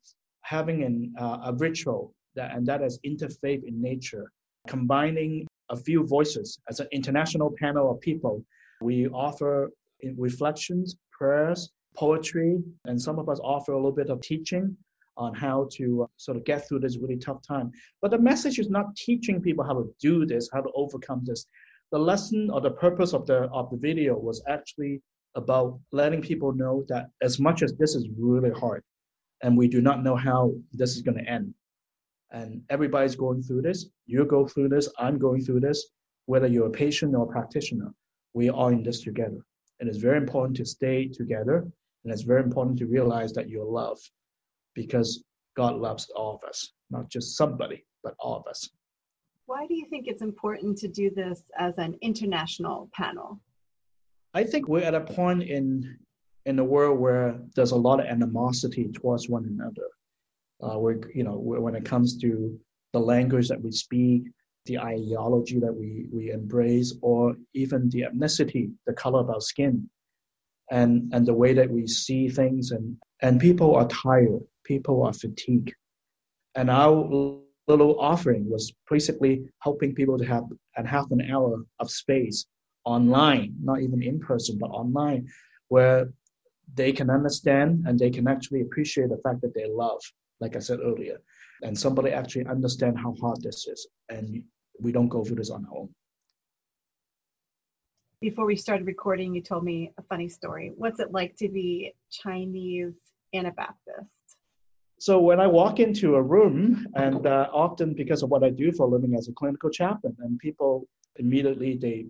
having 0.43 0.85
an, 0.85 1.15
uh, 1.19 1.39
a 1.47 1.55
ritual 1.55 2.15
that, 2.35 2.55
and 2.55 2.67
that 2.67 2.83
is 2.83 2.99
interfaith 3.05 3.65
in 3.65 3.81
nature, 3.81 4.31
combining 4.69 5.47
a 5.71 5.77
few 5.77 6.07
voices 6.07 6.59
as 6.69 6.81
an 6.81 6.89
international 6.93 7.55
panel 7.59 7.91
of 7.91 8.01
people. 8.01 8.45
We 8.83 9.09
offer 9.09 9.71
reflections, 10.17 10.97
prayers, 11.13 11.71
poetry, 11.97 12.59
and 12.87 13.01
some 13.01 13.19
of 13.19 13.29
us 13.29 13.41
offer 13.43 13.73
a 13.73 13.77
little 13.77 13.93
bit 13.93 14.11
of 14.11 14.21
teaching 14.21 14.77
on 15.17 15.35
how 15.35 15.69
to 15.73 16.05
uh, 16.05 16.07
sort 16.17 16.37
of 16.37 16.45
get 16.45 16.67
through 16.67 16.81
this 16.81 16.97
really 16.97 17.17
tough 17.17 17.43
time. 17.47 17.71
But 18.01 18.11
the 18.11 18.19
message 18.19 18.59
is 18.59 18.71
not 18.71 18.97
teaching 18.97 19.41
people 19.41 19.65
how 19.65 19.75
to 19.75 19.95
do 20.01 20.25
this, 20.25 20.49
how 20.53 20.63
to 20.63 20.71
overcome 20.75 21.23
this. 21.25 21.47
The 21.93 21.99
lesson 21.99 22.51
or 22.51 22.61
the 22.61 22.71
purpose 22.71 23.13
of 23.13 23.27
the 23.27 23.43
of 23.53 23.71
the 23.71 23.77
video 23.77 24.17
was 24.17 24.43
actually 24.49 25.03
about 25.35 25.79
letting 25.93 26.23
people 26.23 26.53
know 26.53 26.85
that 26.89 27.11
as 27.23 27.39
much 27.39 27.63
as 27.63 27.75
this 27.75 27.95
is 27.95 28.09
really 28.19 28.51
hard, 28.51 28.83
and 29.43 29.57
we 29.57 29.69
do 29.69 29.81
not 29.81 30.03
know 30.03 30.17
how 30.17 30.53
this 30.73 30.97
is 30.97 31.03
going 31.03 31.19
to 31.19 31.31
end, 31.31 31.53
and 32.33 32.63
everybody's 32.71 33.17
going 33.17 33.43
through 33.43 33.63
this. 33.63 33.87
You 34.07 34.25
go 34.25 34.47
through 34.47 34.69
this. 34.69 34.89
I'm 34.99 35.19
going 35.19 35.43
through 35.43 35.61
this. 35.61 35.87
Whether 36.27 36.47
you're 36.47 36.69
a 36.69 36.71
patient 36.71 37.15
or 37.15 37.25
a 37.25 37.27
practitioner, 37.27 37.93
we 38.35 38.49
are 38.49 38.73
in 38.73 38.83
this 38.83 39.03
together. 39.03 39.41
And 39.81 39.89
it's 39.89 39.99
very 39.99 40.19
important 40.19 40.57
to 40.59 40.65
stay 40.65 41.09
together, 41.09 41.67
and 42.05 42.13
it's 42.13 42.23
very 42.23 42.43
important 42.43 42.79
to 42.79 42.87
realize 42.87 43.33
that 43.33 43.49
you're 43.49 43.65
loved 43.65 44.11
because 44.75 45.25
God 45.57 45.77
loves 45.77 46.09
all 46.15 46.37
of 46.37 46.49
us, 46.49 46.73
not 46.91 47.09
just 47.09 47.37
somebody, 47.37 47.85
but 48.05 48.15
all 48.19 48.37
of 48.37 48.47
us. 48.47 48.69
Why 49.47 49.67
do 49.67 49.75
you 49.75 49.87
think 49.87 50.07
it's 50.07 50.23
important 50.23 50.79
to 50.79 50.89
do 50.89 51.11
this 51.11 51.43
as 51.59 51.75
an 51.79 51.99
international 52.03 52.89
panel? 52.95 53.41
I 54.33 54.45
think 54.45 54.69
we're 54.69 54.85
at 54.85 54.95
a 54.95 55.01
point 55.01 55.43
in 55.43 55.99
in 56.47 56.57
the 56.57 56.65
world 56.65 56.99
where 56.99 57.39
there's 57.55 57.73
a 57.73 57.77
lot 57.77 58.01
of 58.01 58.07
animosity 58.07 58.91
towards 58.93 59.29
one 59.29 59.45
another. 59.45 59.89
Uh, 60.63 60.79
where 60.79 60.99
you 61.15 61.25
know 61.25 61.37
when 61.37 61.75
it 61.75 61.85
comes 61.85 62.19
to 62.19 62.59
the 62.93 62.99
language 62.99 63.49
that 63.49 63.63
we 63.63 63.71
speak, 63.73 64.25
the 64.67 64.79
ideology 64.79 65.59
that 65.59 65.73
we 65.73 66.07
we 66.13 66.31
embrace, 66.31 66.95
or 67.01 67.35
even 67.55 67.89
the 67.91 68.03
ethnicity, 68.03 68.71
the 68.87 68.93
color 68.93 69.21
of 69.21 69.31
our 69.31 69.41
skin, 69.41 69.89
and 70.71 71.11
and 71.15 71.25
the 71.27 71.35
way 71.35 71.55
that 71.55 71.71
we 71.71 71.87
see 71.87 72.29
things, 72.29 72.73
and 72.73 72.97
and 73.23 73.41
people 73.41 73.75
are 73.75 73.89
tired 73.89 74.43
people 74.71 75.03
are 75.03 75.13
fatigued. 75.13 75.75
And 76.55 76.71
our 76.71 76.95
little 77.67 77.99
offering 77.99 78.49
was 78.49 78.73
basically 78.89 79.35
helping 79.67 79.95
people 79.95 80.17
to 80.19 80.25
have 80.25 80.45
a 80.77 80.87
half 80.87 81.11
an 81.11 81.23
hour 81.33 81.65
of 81.83 81.91
space 81.91 82.47
online, 82.85 83.55
not 83.63 83.81
even 83.81 84.01
in 84.03 84.19
person, 84.21 84.59
but 84.59 84.71
online, 84.83 85.29
where 85.69 86.13
they 86.75 86.93
can 86.93 87.11
understand 87.11 87.85
and 87.87 87.99
they 87.99 88.11
can 88.11 88.27
actually 88.29 88.63
appreciate 88.63 89.09
the 89.11 89.21
fact 89.25 89.41
that 89.43 89.55
they 89.55 89.69
love, 89.85 90.03
like 90.41 90.57
I 90.57 90.59
said 90.59 90.81
earlier, 90.83 91.19
and 91.63 91.79
somebody 91.79 92.11
actually 92.11 92.47
understand 92.47 92.99
how 92.99 93.15
hard 93.21 93.43
this 93.43 93.67
is, 93.67 93.87
and 94.09 94.43
we 94.81 94.93
don't 94.93 95.09
go 95.09 95.25
through 95.25 95.37
this 95.37 95.51
on 95.51 95.67
our 95.67 95.79
own. 95.79 95.89
Before 98.21 98.45
we 98.45 98.57
started 98.57 98.87
recording, 98.87 99.35
you 99.35 99.43
told 99.43 99.65
me 99.65 99.93
a 99.99 100.03
funny 100.03 100.29
story. 100.29 100.73
What's 100.77 101.01
it 101.01 101.11
like 101.11 101.37
to 101.37 101.49
be 101.49 101.95
Chinese 102.11 102.95
Anabaptist? 103.35 104.09
So 104.99 105.19
when 105.19 105.41
I 105.41 105.47
walk 105.47 105.81
into 105.81 106.17
a 106.17 106.23
room, 106.23 106.87
and 106.95 107.27
uh, 107.27 107.49
often 107.55 107.95
because 107.95 108.23
of 108.23 108.29
what 108.29 108.45
I 108.45 108.51
do 108.51 108.73
for 108.73 108.85
a 108.85 108.91
living 108.91 109.15
as 109.15 109.29
a 109.29 109.33
clinical 109.33 109.71
chaplain, 109.71 110.15
and 110.21 110.39
people 110.39 110.87
immediately 111.17 111.79
they, 111.79 112.07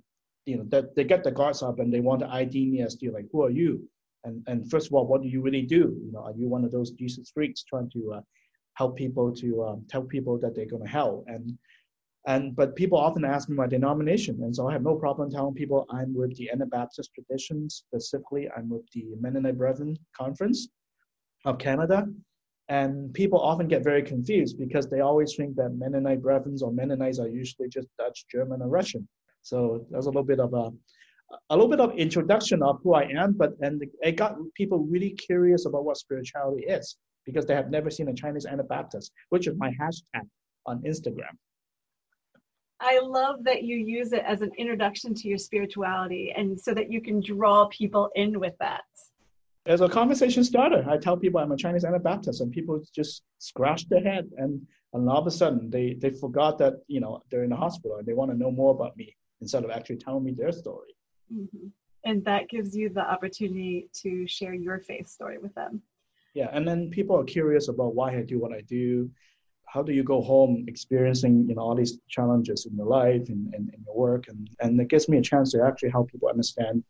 you 0.47 0.57
know, 0.57 0.65
they, 0.67 0.83
they 0.97 1.05
get 1.05 1.23
the 1.23 1.31
guards 1.31 1.63
up 1.63 1.79
and 1.79 1.95
they 1.95 2.01
want 2.01 2.21
to 2.21 2.29
ID 2.29 2.67
me 2.67 2.83
as 2.83 2.97
to 2.97 3.13
like, 3.13 3.27
who 3.31 3.45
are 3.45 3.51
you? 3.51 3.89
And 4.25 4.43
and 4.47 4.71
first 4.71 4.87
of 4.87 4.95
all, 4.95 5.07
what 5.07 5.23
do 5.23 5.29
you 5.29 5.41
really 5.41 5.63
do? 5.63 5.99
You 6.05 6.11
know, 6.13 6.21
are 6.21 6.35
you 6.37 6.49
one 6.49 6.65
of 6.65 6.73
those 6.73 6.91
Jesus 6.93 7.31
freaks 7.33 7.63
trying 7.65 7.91
to 7.91 8.15
uh, 8.15 8.21
help 8.75 8.97
people 8.97 9.33
to 9.37 9.65
um, 9.65 9.85
tell 9.89 10.03
people 10.03 10.39
that 10.39 10.55
they're 10.55 10.67
going 10.67 10.83
to 10.85 10.89
hell? 10.89 11.25
And 11.27 11.59
and 12.27 12.55
but 12.55 12.77
people 12.77 12.99
often 12.99 13.25
ask 13.25 13.49
me 13.49 13.57
my 13.57 13.67
denomination, 13.67 14.43
and 14.43 14.55
so 14.55 14.69
I 14.69 14.73
have 14.73 14.83
no 14.83 14.95
problem 14.95 15.31
telling 15.31 15.55
people 15.55 15.87
I'm 15.91 16.15
with 16.15 16.37
the 16.37 16.51
Anabaptist 16.51 17.11
tradition. 17.15 17.71
Specifically, 17.71 18.49
I'm 18.57 18.69
with 18.69 18.91
the 18.93 19.07
Mennonite 19.21 19.59
Brethren 19.59 19.97
Conference 20.17 20.69
of 21.47 21.59
Canada 21.59 22.07
and 22.71 23.13
people 23.13 23.41
often 23.41 23.67
get 23.67 23.83
very 23.83 24.01
confused 24.01 24.57
because 24.57 24.89
they 24.89 25.01
always 25.01 25.35
think 25.35 25.57
that 25.57 25.71
Mennonite 25.71 26.23
brethren 26.23 26.57
or 26.63 26.71
Mennonites 26.73 27.19
are 27.19 27.27
usually 27.27 27.69
just 27.69 27.89
Dutch, 27.99 28.25
German, 28.31 28.63
or 28.63 28.69
Russian. 28.69 29.09
So 29.43 29.85
there's 29.91 30.07
a 30.07 30.09
little 30.09 30.23
bit 30.23 30.39
of 30.39 30.55
a, 30.55 30.71
a 31.51 31.57
little 31.57 31.69
bit 31.69 31.81
of 31.81 31.97
introduction 31.97 32.63
of 32.63 32.81
who 32.83 32.95
I 32.95 33.05
am, 33.05 33.33
but 33.33 33.53
and 33.61 33.83
it 34.03 34.17
got 34.17 34.37
people 34.55 34.81
really 34.81 35.11
curious 35.11 35.67
about 35.67 35.85
what 35.85 35.97
spirituality 35.97 36.65
is 36.65 36.97
because 37.25 37.47
they 37.47 37.55
have 37.55 37.71
never 37.71 37.91
seen 37.91 38.09
a 38.09 38.15
Chinese 38.15 38.47
Anabaptist, 38.47 39.13
which 39.29 39.47
is 39.47 39.55
my 39.57 39.71
hashtag 39.81 40.27
on 40.67 40.83
Instagram. 40.83 41.35
I 42.81 42.99
love 43.01 43.45
that 43.45 43.63
you 43.63 43.77
use 43.77 44.13
it 44.13 44.25
as 44.27 44.41
an 44.41 44.51
introduction 44.57 45.15
to 45.15 45.29
your 45.29 45.37
spirituality 45.37 46.33
and 46.35 46.59
so 46.59 46.73
that 46.73 46.91
you 46.91 47.03
can 47.03 47.21
draw 47.21 47.69
people 47.69 48.09
in 48.15 48.41
with 48.41 48.55
that 48.59 48.83
as 49.67 49.81
a 49.81 49.89
conversation 49.89 50.43
starter, 50.43 50.85
I 50.89 50.97
tell 50.97 51.17
people 51.17 51.41
I'm 51.41 51.53
a 51.53 51.57
Chinese 51.57 51.85
Anabaptist, 51.85 52.41
and 52.41 52.51
people 52.51 52.81
just 52.95 53.23
scratch 53.39 53.89
their 53.89 54.03
head, 54.03 54.31
and, 54.39 54.61
and 54.95 55.09
all 55.09 55.19
of 55.19 55.27
a 55.27 55.31
sudden 55.31 55.71
they, 55.71 55.95
they 55.95 56.11
forgot 56.11 56.59
that 56.59 56.75
you 56.89 57.01
know 57.01 57.23
they're 57.31 57.45
in 57.45 57.51
the 57.51 57.57
hospital 57.57 57.99
and 57.99 58.07
they 58.07 58.15
want 58.15 58.31
to 58.31 58.37
know 58.37 58.51
more 58.51 58.73
about 58.73 58.97
me 58.97 59.15
instead 59.41 59.65
of 59.65 59.71
actually 59.71 59.97
telling 59.99 60.25
me 60.25 60.33
their 60.33 60.53
story. 60.53 60.95
Mm-hmm. 61.33 61.69
And 62.05 62.25
that 62.25 62.49
gives 62.49 62.75
you 62.75 62.89
the 62.89 63.01
opportunity 63.01 63.89
to 64.03 64.27
share 64.27 64.55
your 64.55 64.79
faith 64.79 65.09
story 65.09 65.39
with 65.39 65.55
them. 65.55 65.83
Yeah, 66.35 66.49
and 66.53 66.67
then 66.67 66.91
people 66.91 67.19
are 67.19 67.25
curious 67.25 67.69
about 67.69 67.95
why 67.95 68.17
I 68.17 68.23
do 68.23 68.39
what 68.39 68.53
I 68.53 68.63
do. 68.63 69.11
How 69.67 69.83
do 69.83 69.93
you 69.93 70.03
go 70.03 70.21
home 70.21 70.65
experiencing 70.69 71.47
you 71.49 71.55
know 71.55 71.63
all 71.63 71.75
these 71.75 71.99
challenges 72.09 72.67
in 72.67 72.77
your 72.77 72.87
life 72.87 73.29
and, 73.29 73.53
and, 73.55 73.71
and 73.73 73.85
your 73.85 73.97
work, 73.97 74.29
and 74.29 74.49
and 74.61 74.81
it 74.81 74.89
gives 74.89 75.09
me 75.09 75.19
a 75.19 75.23
chance 75.23 75.53
to 75.53 75.63
actually 75.63 75.91
help 75.91 76.11
people 76.11 76.29
understand 76.29 76.85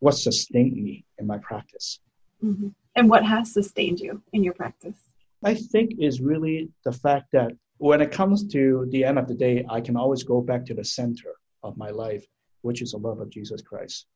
what 0.00 0.16
sustained 0.16 0.76
me 0.76 1.04
in 1.18 1.26
my 1.26 1.38
practice. 1.38 2.00
Mm-hmm. 2.42 2.68
And 2.96 3.08
what 3.08 3.24
has 3.24 3.52
sustained 3.52 4.00
you 4.00 4.22
in 4.32 4.42
your 4.42 4.54
practice? 4.54 4.96
I 5.44 5.54
think 5.54 5.92
is 5.98 6.20
really 6.20 6.70
the 6.84 6.92
fact 6.92 7.32
that 7.32 7.52
when 7.78 8.00
it 8.00 8.10
comes 8.12 8.46
to 8.48 8.86
the 8.90 9.04
end 9.04 9.18
of 9.18 9.26
the 9.26 9.34
day, 9.34 9.64
I 9.70 9.80
can 9.80 9.96
always 9.96 10.22
go 10.22 10.40
back 10.40 10.66
to 10.66 10.74
the 10.74 10.84
center 10.84 11.34
of 11.62 11.76
my 11.76 11.90
life, 11.90 12.26
which 12.62 12.82
is 12.82 12.92
the 12.92 12.98
love 12.98 13.20
of 13.20 13.30
Jesus 13.30 13.62
Christ. 13.62 14.06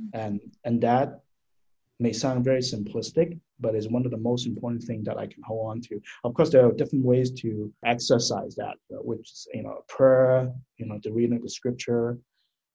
Mm-hmm. 0.00 0.20
And 0.20 0.40
and 0.64 0.80
that 0.82 1.20
may 2.00 2.12
sound 2.12 2.44
very 2.44 2.60
simplistic, 2.60 3.38
but 3.60 3.74
is 3.74 3.88
one 3.88 4.04
of 4.04 4.10
the 4.10 4.16
most 4.16 4.46
important 4.46 4.82
things 4.82 5.04
that 5.06 5.18
I 5.18 5.26
can 5.26 5.42
hold 5.44 5.70
on 5.70 5.80
to. 5.82 6.00
Of 6.24 6.34
course, 6.34 6.50
there 6.50 6.66
are 6.66 6.72
different 6.72 7.04
ways 7.04 7.30
to 7.42 7.72
exercise 7.84 8.54
that, 8.56 8.74
which 8.90 9.30
is 9.30 9.46
you 9.54 9.62
know 9.62 9.84
prayer, 9.88 10.52
you 10.78 10.86
know, 10.86 10.98
the 11.02 11.12
reading 11.12 11.36
of 11.36 11.42
the 11.42 11.50
scripture, 11.50 12.18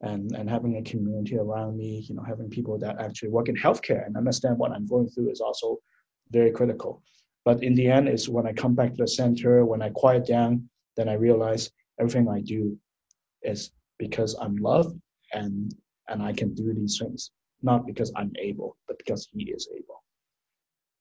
and 0.01 0.31
and 0.35 0.49
having 0.49 0.77
a 0.77 0.81
community 0.83 1.37
around 1.37 1.75
me 1.75 2.05
you 2.07 2.13
know 2.13 2.21
having 2.21 2.49
people 2.49 2.77
that 2.77 2.99
actually 2.99 3.29
work 3.29 3.49
in 3.49 3.55
healthcare 3.55 4.05
and 4.05 4.15
understand 4.15 4.57
what 4.57 4.71
i'm 4.71 4.85
going 4.85 5.09
through 5.09 5.29
is 5.29 5.41
also 5.41 5.77
very 6.31 6.51
critical 6.51 7.01
but 7.45 7.63
in 7.63 7.73
the 7.73 7.87
end 7.87 8.07
is 8.07 8.29
when 8.29 8.45
i 8.45 8.53
come 8.53 8.75
back 8.75 8.91
to 8.91 8.97
the 8.97 9.07
center 9.07 9.65
when 9.65 9.81
i 9.81 9.89
quiet 9.89 10.25
down 10.25 10.69
then 10.95 11.09
i 11.09 11.13
realize 11.13 11.71
everything 11.99 12.27
i 12.29 12.41
do 12.41 12.77
is 13.41 13.71
because 13.97 14.35
i'm 14.39 14.55
loved 14.57 14.95
and 15.33 15.75
and 16.09 16.21
i 16.21 16.33
can 16.33 16.53
do 16.53 16.73
these 16.73 16.99
things 17.01 17.31
not 17.61 17.85
because 17.85 18.11
i'm 18.15 18.31
able 18.39 18.77
but 18.87 18.97
because 18.97 19.27
he 19.31 19.43
is 19.51 19.67
able 19.75 20.03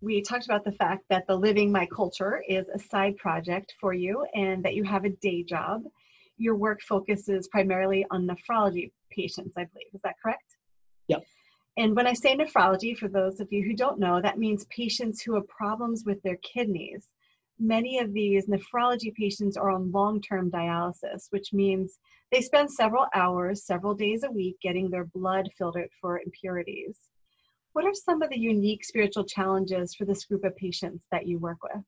we 0.02 0.20
talked 0.20 0.44
about 0.44 0.64
the 0.64 0.72
fact 0.72 1.04
that 1.08 1.26
the 1.26 1.34
living 1.34 1.72
my 1.72 1.86
culture 1.86 2.42
is 2.48 2.66
a 2.68 2.78
side 2.78 3.16
project 3.16 3.74
for 3.80 3.94
you 3.94 4.26
and 4.34 4.62
that 4.64 4.74
you 4.74 4.84
have 4.84 5.04
a 5.04 5.10
day 5.10 5.42
job 5.42 5.82
your 6.38 6.54
work 6.54 6.80
focuses 6.82 7.48
primarily 7.48 8.04
on 8.10 8.28
nephrology 8.28 8.90
patients, 9.10 9.54
I 9.56 9.64
believe. 9.64 9.86
Is 9.94 10.00
that 10.04 10.16
correct? 10.22 10.56
Yep. 11.08 11.24
And 11.78 11.94
when 11.94 12.06
I 12.06 12.14
say 12.14 12.36
nephrology, 12.36 12.96
for 12.96 13.08
those 13.08 13.40
of 13.40 13.48
you 13.52 13.62
who 13.62 13.74
don't 13.74 13.98
know, 13.98 14.20
that 14.20 14.38
means 14.38 14.66
patients 14.66 15.22
who 15.22 15.34
have 15.34 15.48
problems 15.48 16.04
with 16.06 16.22
their 16.22 16.36
kidneys. 16.36 17.08
Many 17.58 17.98
of 17.98 18.12
these 18.12 18.46
nephrology 18.46 19.14
patients 19.14 19.56
are 19.56 19.70
on 19.70 19.90
long 19.90 20.20
term 20.20 20.50
dialysis, 20.50 21.26
which 21.30 21.52
means 21.52 21.98
they 22.32 22.40
spend 22.40 22.70
several 22.70 23.06
hours, 23.14 23.64
several 23.64 23.94
days 23.94 24.24
a 24.24 24.30
week 24.30 24.56
getting 24.62 24.90
their 24.90 25.04
blood 25.04 25.48
filtered 25.56 25.88
for 26.00 26.20
impurities. 26.20 26.98
What 27.72 27.84
are 27.84 27.94
some 27.94 28.22
of 28.22 28.30
the 28.30 28.38
unique 28.38 28.84
spiritual 28.84 29.24
challenges 29.24 29.94
for 29.94 30.04
this 30.04 30.24
group 30.24 30.44
of 30.44 30.56
patients 30.56 31.04
that 31.10 31.26
you 31.26 31.38
work 31.38 31.58
with? 31.62 31.82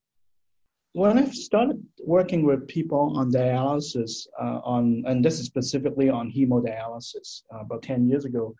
when 0.98 1.18
I 1.18 1.30
started 1.30 1.80
working 2.04 2.44
with 2.44 2.66
people 2.66 3.12
on 3.16 3.30
dialysis, 3.30 4.26
uh, 4.40 4.60
on 4.64 5.04
and 5.06 5.24
this 5.24 5.38
is 5.38 5.46
specifically 5.46 6.08
on 6.08 6.32
hemodialysis 6.32 7.42
uh, 7.54 7.60
about 7.60 7.82
10 7.82 8.08
years 8.08 8.24
ago, 8.24 8.54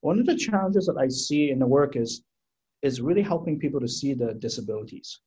one 0.00 0.18
of 0.18 0.26
the 0.26 0.36
challenges 0.36 0.86
that 0.86 0.96
I 0.98 1.08
see 1.08 1.50
in 1.50 1.58
the 1.58 1.66
work 1.66 1.96
is 1.96 2.22
is 2.82 3.00
really 3.00 3.22
helping 3.22 3.58
people 3.58 3.80
to 3.80 3.88
see 3.88 4.14
the 4.14 4.34
disabilities. 4.34 5.20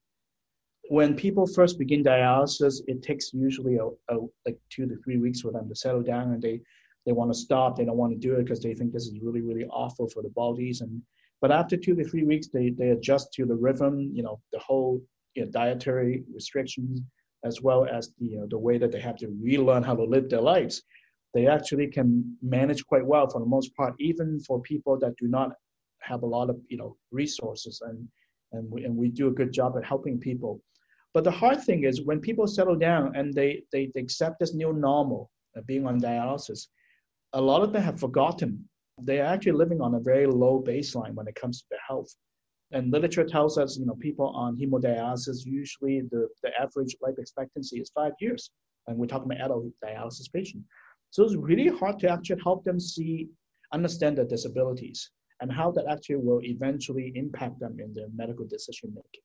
When 0.90 1.16
people 1.16 1.46
first 1.46 1.78
begin 1.78 2.04
dialysis, 2.04 2.82
it 2.88 3.04
takes 3.04 3.32
usually 3.32 3.76
a, 3.76 3.86
a 4.12 4.16
like 4.46 4.58
two 4.72 4.88
to 4.88 4.96
three 5.04 5.18
weeks 5.18 5.42
for 5.42 5.52
them 5.52 5.70
to 5.70 5.76
settle 5.76 6.02
down, 6.02 6.34
and 6.34 6.42
they 6.42 6.62
they 7.06 7.12
want 7.12 7.32
to 7.32 7.38
stop. 7.38 7.76
They 7.76 7.86
don't 7.86 7.96
want 7.98 8.12
to 8.14 8.18
do 8.18 8.34
it 8.34 8.44
because 8.44 8.60
they 8.60 8.74
think 8.74 8.92
this 8.92 9.06
is 9.06 9.20
really 9.22 9.42
really 9.42 9.66
awful 9.66 10.10
for 10.10 10.24
the 10.24 10.30
bodies. 10.30 10.82
And 10.82 11.00
but 11.42 11.52
after 11.52 11.78
two 11.78 11.96
to 11.96 12.04
three 12.04 12.24
weeks, 12.24 12.48
they 12.48 12.72
they 12.72 12.90
adjust 12.90 13.32
to 13.34 13.46
the 13.46 13.56
rhythm. 13.56 14.12
You 14.14 14.24
know, 14.24 14.40
the 14.52 14.58
whole 14.58 15.00
you 15.36 15.46
know, 15.46 15.52
dietary 15.52 16.24
restrictions, 16.34 17.02
as 17.46 17.62
well 17.62 17.86
as 17.86 18.12
the, 18.18 18.26
you 18.26 18.38
know, 18.40 18.48
the 18.48 18.58
way 18.58 18.80
that 18.80 18.92
they 18.92 19.00
have 19.00 19.18
to 19.18 19.28
relearn 19.40 19.84
how 19.84 19.96
to 19.96 20.04
live 20.04 20.28
their 20.28 20.42
lives, 20.42 20.82
they 21.36 21.46
actually 21.46 21.86
can 21.86 22.36
manage 22.42 22.84
quite 22.88 23.06
well 23.06 23.30
for 23.30 23.40
the 23.40 23.46
most 23.46 23.76
part, 23.76 23.94
even 24.00 24.40
for 24.40 24.60
people 24.62 24.98
that 24.98 25.16
do 25.18 25.28
not 25.28 25.52
have 26.02 26.24
a 26.24 26.26
lot 26.26 26.50
of 26.50 26.58
you 26.68 26.78
know 26.78 26.98
resources 27.12 27.82
and 27.86 28.08
and 28.54 28.72
we, 28.72 28.84
and 28.86 28.96
we 28.96 29.10
do 29.10 29.28
a 29.28 29.32
good 29.40 29.52
job 29.54 29.78
at 29.78 29.86
helping 29.86 30.20
people. 30.20 30.60
But 31.14 31.24
the 31.24 31.32
hard 31.32 31.62
thing 31.64 31.84
is 31.84 32.04
when 32.04 32.20
people 32.20 32.48
settle 32.48 32.76
down 32.76 33.16
and 33.16 33.34
they, 33.34 33.64
they, 33.72 33.92
they 33.94 34.02
accept 34.02 34.40
this 34.40 34.54
new 34.54 34.74
normal, 34.74 35.32
uh, 35.58 35.62
being 35.66 35.88
on 35.88 36.00
dialysis, 36.00 36.68
a 37.34 37.42
lot 37.42 37.64
of 37.64 37.74
them 37.74 37.82
have 37.82 38.00
forgotten. 38.00 38.68
They're 39.00 39.26
actually 39.26 39.54
living 39.54 39.82
on 39.82 39.96
a 39.96 40.00
very 40.00 40.28
low 40.28 40.64
baseline 40.66 41.14
when 41.16 41.28
it 41.28 41.36
comes 41.36 41.62
to 41.62 41.66
their 41.72 41.80
health. 41.88 42.14
And 42.72 42.92
literature 42.92 43.24
tells 43.24 43.58
us, 43.58 43.78
you 43.78 43.86
know, 43.86 43.96
people 43.96 44.28
on 44.28 44.56
hemodialysis, 44.56 45.46
usually 45.46 46.02
the, 46.12 46.28
the 46.44 46.52
average 46.60 46.96
life 47.02 47.16
expectancy 47.18 47.80
is 47.80 47.90
five 47.90 48.14
years. 48.20 48.52
And 48.88 48.98
we're 48.98 49.08
talking 49.08 49.32
about 49.32 49.44
adult 49.46 49.66
dialysis 49.84 50.32
patients. 50.32 50.66
So 51.10 51.24
it's 51.24 51.36
really 51.36 51.76
hard 51.76 51.98
to 52.00 52.10
actually 52.10 52.42
help 52.44 52.64
them 52.64 52.80
see, 52.80 53.30
understand 53.74 54.18
their 54.18 54.26
disabilities 54.26 55.10
and 55.42 55.52
how 55.52 55.72
that 55.72 55.86
actually 55.90 56.18
will 56.18 56.42
eventually 56.44 57.12
impact 57.16 57.60
them 57.60 57.78
in 57.80 57.94
their 57.94 58.08
medical 58.16 58.46
decision 58.46 58.90
making. 58.94 59.22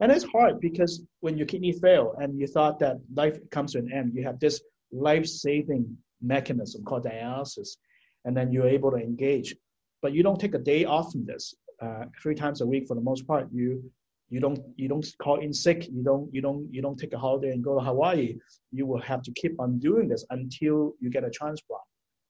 And 0.00 0.12
it's 0.12 0.24
hard 0.24 0.60
because 0.60 1.02
when 1.20 1.36
your 1.36 1.46
kidney 1.46 1.72
fail 1.72 2.14
and 2.18 2.38
you 2.38 2.46
thought 2.46 2.78
that 2.78 2.98
life 3.14 3.38
comes 3.50 3.72
to 3.72 3.78
an 3.78 3.92
end, 3.92 4.14
you 4.14 4.22
have 4.24 4.38
this 4.38 4.60
life-saving 4.92 5.96
mechanism 6.22 6.84
called 6.84 7.04
dialysis, 7.04 7.76
and 8.24 8.36
then 8.36 8.52
you're 8.52 8.68
able 8.68 8.90
to 8.92 8.96
engage. 8.96 9.56
But 10.00 10.12
you 10.12 10.22
don't 10.22 10.40
take 10.40 10.54
a 10.54 10.58
day 10.58 10.84
off 10.84 11.12
from 11.12 11.26
this. 11.26 11.54
Uh, 11.82 12.04
three 12.22 12.34
times 12.34 12.60
a 12.60 12.66
week 12.66 12.86
for 12.86 12.94
the 12.94 13.00
most 13.00 13.26
part, 13.26 13.48
you 13.52 13.90
you 14.30 14.40
don't 14.40 14.60
you 14.76 14.88
don't 14.88 15.06
call 15.22 15.40
in 15.40 15.52
sick. 15.52 15.88
You 15.88 16.02
don't 16.02 16.32
you 16.34 16.40
don't 16.40 16.68
you 16.72 16.82
don't 16.82 16.98
take 16.98 17.12
a 17.12 17.18
holiday 17.18 17.50
and 17.50 17.62
go 17.64 17.78
to 17.78 17.84
Hawaii. 17.84 18.36
You 18.72 18.84
will 18.86 19.00
have 19.00 19.22
to 19.22 19.32
keep 19.32 19.58
on 19.58 19.78
doing 19.78 20.08
this 20.08 20.24
until 20.30 20.94
you 21.00 21.08
get 21.10 21.24
a 21.24 21.30
transplant, 21.30 21.82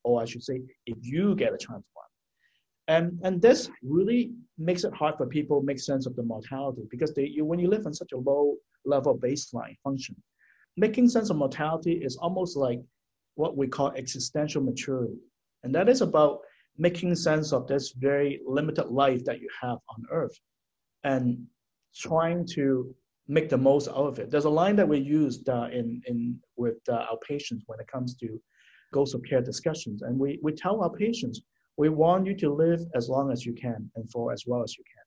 or 0.05 0.23
I 0.23 0.25
should 0.25 0.45
say, 0.45 0.61
if 0.87 0.99
you 1.03 1.35
get 1.35 1.53
a 1.53 1.59
transplant. 1.59 2.08
And, 2.89 3.19
and 3.23 3.41
this 3.41 3.71
really 3.83 4.33
makes 4.57 4.85
it 4.85 4.95
hard 4.95 5.17
for 5.17 5.27
people 5.27 5.61
to 5.61 5.67
make 5.67 5.79
sense 5.79 6.07
of 6.07 6.17
the 6.17 6.23
mortality 6.23 6.83
because 6.91 7.13
they, 7.15 7.27
you, 7.27 7.45
when 7.45 7.59
you 7.59 7.69
live 7.69 7.87
on 7.87 7.93
such 7.93 8.13
a 8.13 8.17
low 8.17 8.57
level 8.85 9.17
baseline 9.17 9.77
function, 9.85 10.17
making 10.77 11.09
sense 11.09 11.29
of 11.29 11.37
mortality 11.37 11.93
is 11.93 12.17
almost 12.17 12.57
like 12.57 12.81
what 13.35 13.57
we 13.57 13.69
call 13.69 13.93
existential 13.93 14.63
maturity. 14.63 15.19
And 15.63 15.75
that 15.75 15.89
is 15.89 16.01
about 16.01 16.41
making 16.79 17.15
sense 17.15 17.53
of 17.53 17.67
this 17.67 17.93
very 17.93 18.41
limited 18.47 18.87
life 18.87 19.25
that 19.25 19.41
you 19.41 19.49
have 19.61 19.79
on 19.91 20.05
earth 20.11 20.39
and 21.05 21.45
trying 21.95 22.47
to 22.55 22.95
make 23.27 23.51
the 23.51 23.59
most 23.59 23.89
out 23.89 24.07
of 24.07 24.19
it. 24.19 24.31
There's 24.31 24.47
a 24.47 24.51
line 24.51 24.77
that 24.77 24.89
we 24.89 24.99
used 24.99 25.49
uh, 25.49 25.69
in, 25.71 26.01
in 26.07 26.39
with 26.57 26.79
uh, 26.89 27.07
our 27.11 27.19
patients 27.29 27.65
when 27.67 27.81
it 27.81 27.87
comes 27.87 28.15
to 28.17 28.41
goals 28.93 29.15
of 29.15 29.23
care 29.29 29.43
discussions. 29.43 30.03
And 30.03 30.19
we, 30.19 30.39
we 30.43 30.53
tell 30.53 30.83
our 30.83 30.91
patients, 30.91 31.43
we 31.79 31.89
want 31.89 32.27
you 32.27 32.35
to 32.35 32.53
live 32.53 32.81
as 32.95 33.09
long 33.09 33.31
as 33.33 33.47
you 33.47 33.55
can 33.55 33.91
and 33.95 34.11
for 34.11 34.33
as 34.33 34.45
well 34.47 34.63
as 34.63 34.77
you 34.77 34.85
can. 34.85 35.05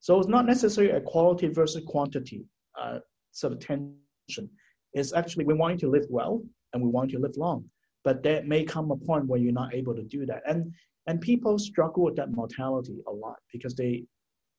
So 0.00 0.18
it's 0.18 0.28
not 0.28 0.44
necessarily 0.44 0.92
a 0.92 1.00
quality 1.00 1.46
versus 1.46 1.84
quantity 1.86 2.44
uh, 2.78 2.98
sort 3.30 3.52
of 3.52 3.60
tension. 3.60 4.50
It's 4.92 5.12
actually 5.12 5.44
we 5.44 5.54
want 5.54 5.74
you 5.74 5.78
to 5.86 5.88
live 5.88 6.06
well 6.10 6.42
and 6.72 6.82
we 6.82 6.88
want 6.90 7.12
you 7.12 7.18
to 7.18 7.22
live 7.22 7.36
long. 7.36 7.64
But 8.02 8.22
there 8.22 8.42
may 8.42 8.64
come 8.64 8.90
a 8.90 8.96
point 8.96 9.26
where 9.26 9.38
you're 9.38 9.52
not 9.52 9.72
able 9.72 9.94
to 9.94 10.02
do 10.02 10.26
that. 10.26 10.42
And 10.46 10.74
and 11.06 11.20
people 11.20 11.58
struggle 11.58 12.04
with 12.04 12.16
that 12.16 12.32
mortality 12.32 12.98
a 13.06 13.12
lot 13.12 13.36
because 13.52 13.74
they 13.74 14.04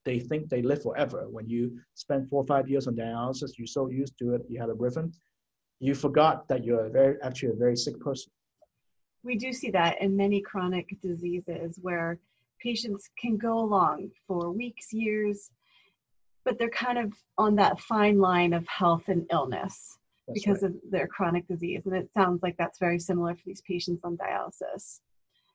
they 0.05 0.19
think 0.19 0.47
they 0.47 0.61
live 0.61 0.81
forever. 0.81 1.27
When 1.29 1.49
you 1.49 1.77
spend 1.95 2.29
four 2.29 2.43
or 2.43 2.47
five 2.47 2.69
years 2.69 2.87
on 2.87 2.95
dialysis, 2.95 3.57
you're 3.57 3.67
so 3.67 3.89
used 3.89 4.17
to 4.19 4.35
it, 4.35 4.41
you 4.47 4.59
had 4.59 4.69
a 4.69 4.73
rhythm, 4.73 5.11
you 5.79 5.95
forgot 5.95 6.47
that 6.47 6.63
you're 6.63 6.85
a 6.85 6.89
very 6.89 7.17
actually 7.23 7.49
a 7.49 7.55
very 7.65 7.75
sick 7.75 7.99
person 7.99 8.31
we 9.23 9.37
do 9.37 9.53
see 9.53 9.71
that 9.71 10.01
in 10.01 10.15
many 10.15 10.41
chronic 10.41 10.95
diseases 11.01 11.77
where 11.81 12.17
patients 12.61 13.09
can 13.19 13.37
go 13.37 13.59
along 13.59 14.11
for 14.27 14.51
weeks, 14.51 14.93
years, 14.93 15.51
but 16.43 16.57
they're 16.57 16.69
kind 16.69 16.97
of 16.97 17.13
on 17.37 17.55
that 17.55 17.79
fine 17.79 18.19
line 18.19 18.53
of 18.53 18.67
health 18.67 19.03
and 19.07 19.25
illness 19.31 19.97
that's 20.27 20.39
because 20.39 20.63
right. 20.63 20.71
of 20.71 20.77
their 20.89 21.07
chronic 21.07 21.47
disease. 21.47 21.83
And 21.85 21.95
it 21.95 22.09
sounds 22.13 22.41
like 22.41 22.55
that's 22.57 22.79
very 22.79 22.99
similar 22.99 23.35
for 23.35 23.41
these 23.45 23.61
patients 23.61 24.01
on 24.03 24.17
dialysis. 24.17 24.99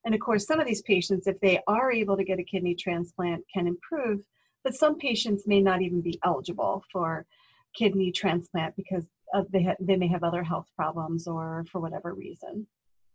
And 0.05 0.15
of 0.15 0.21
course, 0.21 0.47
some 0.47 0.61
of 0.61 0.67
these 0.67 0.83
patients, 0.83 1.27
if 1.27 1.39
they 1.41 1.61
are 1.67 1.91
able 1.91 2.17
to 2.17 2.25
get 2.25 2.39
a 2.39 2.45
kidney 2.45 2.77
transplant, 2.77 3.45
can 3.53 3.67
improve, 3.67 4.21
but 4.63 4.75
some 4.75 4.97
patients 4.99 5.45
may 5.47 5.61
not 5.61 5.83
even 5.83 6.01
be 6.01 6.19
eligible 6.25 6.85
for 6.93 7.27
kidney 7.75 8.13
transplant 8.13 8.75
because 8.77 9.05
of 9.35 9.51
they, 9.51 9.65
ha- 9.65 9.75
they 9.81 9.97
may 9.97 10.07
have 10.07 10.23
other 10.23 10.45
health 10.45 10.69
problems 10.77 11.27
or 11.27 11.65
for 11.71 11.81
whatever 11.81 12.15
reason. 12.15 12.67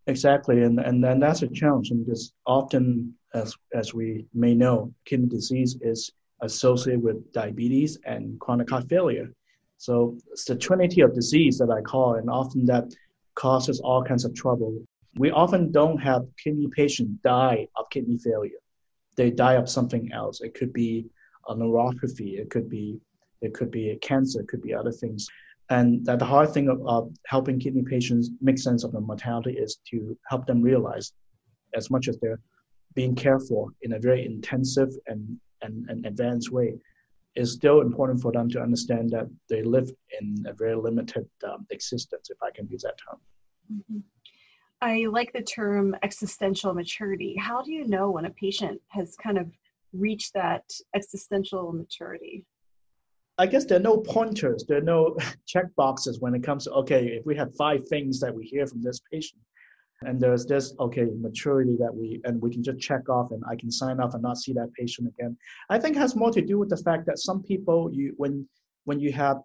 Exactly, 0.08 0.64
and 0.64 0.80
and 0.80 1.04
then 1.04 1.20
that's 1.20 1.44
a 1.44 1.48
challenge 1.48 1.92
because 1.92 2.34
often, 2.46 3.14
as 3.34 3.56
as 3.74 3.94
we 3.94 4.26
may 4.34 4.56
know, 4.56 4.94
kidney 5.06 5.28
disease 5.28 5.78
is 5.82 6.12
associated 6.42 7.04
with 7.04 7.32
diabetes 7.34 8.00
and 8.06 8.40
chronic 8.40 8.70
heart 8.70 8.90
failure. 8.90 9.32
So 9.78 10.18
it's 10.32 10.46
the 10.46 10.56
trinity 10.56 11.02
of 11.02 11.14
disease 11.14 11.58
that 11.60 11.70
I 11.70 11.82
call, 11.82 12.16
and 12.16 12.30
often 12.30 12.66
that 12.66 12.86
causes 13.36 13.80
all 13.80 14.04
kinds 14.04 14.26
of 14.26 14.34
trouble. 14.34 14.84
We 15.18 15.30
often 15.32 15.72
don't 15.72 15.98
have 15.98 16.26
kidney 16.44 16.68
patients 16.76 17.20
die 17.24 17.68
of 17.76 17.90
kidney 17.92 18.18
failure; 18.18 18.62
they 19.18 19.30
die 19.30 19.54
of 19.54 19.70
something 19.70 20.12
else. 20.12 20.42
It 20.42 20.56
could 20.56 20.74
be 20.74 21.06
a 21.48 21.54
neuropathy, 21.54 22.40
it 22.40 22.50
could 22.50 22.70
be 22.70 23.00
it 23.42 23.54
could 23.54 23.72
be 23.72 23.92
a 23.92 23.98
cancer, 23.98 24.42
it 24.42 24.48
could 24.48 24.62
be 24.62 24.74
other 24.74 24.92
things. 24.92 25.28
And 25.70 26.06
that 26.06 26.20
the 26.20 26.26
hard 26.26 26.54
thing 26.54 26.68
of, 26.68 26.86
of 26.86 27.14
helping 27.28 27.60
kidney 27.60 27.84
patients 27.84 28.30
make 28.42 28.60
sense 28.60 28.84
of 28.84 28.92
the 28.92 29.00
mortality 29.00 29.54
is 29.54 29.80
to 29.92 30.18
help 30.28 30.46
them 30.46 30.62
realize, 30.62 31.14
as 31.76 31.90
much 31.90 32.08
as 32.10 32.18
they're 32.20 32.42
being 32.94 33.16
cared 33.16 33.44
for 33.48 33.70
in 33.84 33.94
a 33.94 34.00
very 34.00 34.26
intensive 34.26 34.90
and, 35.08 35.40
and, 35.62 35.90
and 35.90 36.06
advanced 36.06 36.52
way, 36.52 36.76
is 37.36 37.54
still 37.54 37.80
important 37.80 38.22
for 38.22 38.34
them 38.34 38.50
to 38.50 38.62
understand 38.62 39.10
that 39.12 39.28
they 39.50 39.64
live 39.64 39.90
in 40.20 40.44
a 40.46 40.54
very 40.54 40.76
limited 40.76 41.26
um, 41.48 41.66
existence, 41.70 42.30
if 42.30 42.38
I 42.44 42.52
can 42.52 42.68
use 42.68 42.82
that 42.82 42.98
term. 42.98 43.20
Mm-hmm. 43.74 44.00
I 44.82 45.06
like 45.06 45.32
the 45.32 45.44
term 45.44 45.96
existential 46.04 46.74
maturity. 46.74 47.36
How 47.38 47.62
do 47.62 47.72
you 47.72 47.88
know 47.88 48.10
when 48.10 48.26
a 48.26 48.32
patient 48.32 48.82
has 48.90 49.16
kind 49.16 49.38
of 49.38 49.50
reached 49.94 50.34
that 50.34 50.64
existential 50.96 51.72
maturity? 51.72 52.44
I 53.42 53.48
guess 53.48 53.66
there 53.66 53.80
are 53.80 53.82
no 53.82 53.98
pointers, 53.98 54.66
there 54.68 54.78
are 54.78 54.82
no 54.96 55.18
check 55.48 55.66
boxes 55.76 56.20
when 56.20 56.36
it 56.36 56.44
comes 56.44 56.66
to, 56.66 56.72
okay, 56.74 57.08
if 57.08 57.26
we 57.26 57.36
have 57.38 57.56
five 57.56 57.88
things 57.88 58.20
that 58.20 58.36
we 58.36 58.46
hear 58.46 58.68
from 58.68 58.84
this 58.84 59.02
patient, 59.12 59.42
and 60.04 60.22
there's 60.22 60.46
this, 60.46 60.76
okay, 60.80 61.08
maturity 61.20 61.76
that 61.80 61.92
we, 61.92 62.22
and 62.24 62.40
we 62.40 62.52
can 62.52 62.62
just 62.62 62.80
check 62.80 63.10
off 63.10 63.32
and 63.32 63.42
I 63.50 63.56
can 63.56 63.72
sign 63.72 64.00
off 64.00 64.14
and 64.14 64.22
not 64.22 64.38
see 64.38 64.54
that 64.54 64.72
patient 64.74 65.08
again. 65.08 65.36
I 65.72 65.80
think 65.80 65.96
has 65.96 66.16
more 66.16 66.32
to 66.32 66.42
do 66.42 66.60
with 66.60 66.70
the 66.70 66.78
fact 66.78 67.08
that 67.08 67.18
some 67.18 67.42
people, 67.42 67.90
you 67.92 68.14
when 68.18 68.48
when 68.86 69.00
you 69.00 69.12
have 69.12 69.38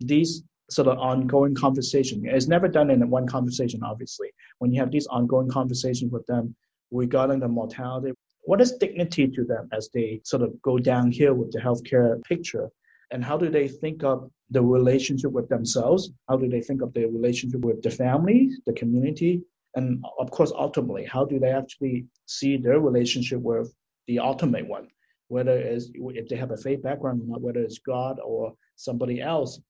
these 0.00 0.42
sort 0.70 0.88
of 0.88 0.96
ongoing 0.98 1.54
conversation, 1.54 2.22
it's 2.24 2.48
never 2.48 2.68
done 2.68 2.90
in 2.90 3.08
one 3.10 3.26
conversation, 3.26 3.82
obviously. 3.82 4.30
When 4.60 4.72
you 4.72 4.80
have 4.80 4.90
these 4.90 5.06
ongoing 5.08 5.50
conversations 5.50 6.10
with 6.10 6.26
them 6.26 6.54
regarding 6.90 7.40
the 7.40 7.48
mortality, 7.48 8.12
what 8.44 8.62
is 8.62 8.72
dignity 8.72 9.28
to 9.28 9.44
them 9.44 9.68
as 9.72 9.90
they 9.92 10.22
sort 10.24 10.42
of 10.42 10.60
go 10.62 10.78
downhill 10.78 11.34
with 11.34 11.52
the 11.52 11.58
healthcare 11.58 12.22
picture? 12.24 12.70
And 13.12 13.22
how 13.22 13.36
do 13.36 13.50
they 13.50 13.68
think 13.68 14.02
of 14.02 14.30
the 14.50 14.62
relationship 14.62 15.30
with 15.30 15.48
themselves? 15.48 16.10
How 16.28 16.36
do 16.36 16.48
they 16.48 16.62
think 16.62 16.80
of 16.80 16.92
their 16.94 17.08
relationship 17.08 17.60
with 17.60 17.82
the 17.82 17.90
family 17.90 18.50
the 18.66 18.72
community? 18.72 19.42
And 19.76 20.04
of 20.18 20.30
course 20.30 20.52
ultimately 20.56 21.04
how 21.04 21.24
do 21.24 21.38
they 21.38 21.50
actually 21.50 22.06
see 22.26 22.56
their 22.56 22.80
relationship 22.80 23.40
with 23.40 23.72
the 24.08 24.18
ultimate 24.18 24.66
one? 24.66 24.88
Whether 25.28 25.56
it's 25.58 25.90
if 25.94 26.28
they 26.28 26.36
have 26.36 26.50
a 26.50 26.56
faith 26.56 26.82
background 26.82 27.22
or 27.22 27.26
not 27.26 27.42
whether 27.42 27.60
it's 27.60 27.78
god 27.78 28.18
or 28.24 28.54
somebody 28.76 29.20
else. 29.20 29.60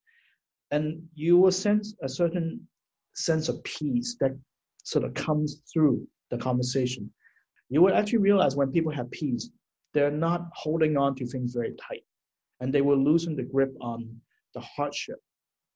And 0.71 1.03
you 1.15 1.37
will 1.37 1.53
sense 1.53 1.95
a 2.03 2.09
certain 2.09 2.67
sense 3.15 3.49
of 3.49 3.63
peace 3.65 4.17
that 4.21 4.33
sort 4.85 5.05
of 5.05 5.15
comes 5.15 5.63
through 5.73 6.07
the 6.31 6.39
conversation. 6.39 7.11
You 7.69 7.83
will 7.83 7.95
actually 7.95 8.19
realize 8.19 8.57
when 8.57 8.71
people 8.71 8.93
have 8.93 9.11
peace 9.11 9.51
they're 9.95 10.11
not 10.11 10.49
holding 10.55 10.97
on 10.97 11.15
to 11.17 11.27
things 11.27 11.53
very 11.53 11.75
tight 11.89 12.03
and 12.63 12.73
they 12.73 12.81
will 12.81 12.97
loosen 12.97 13.35
the 13.35 13.43
grip 13.43 13.75
on 13.81 14.09
the 14.55 14.61
hardship. 14.61 15.19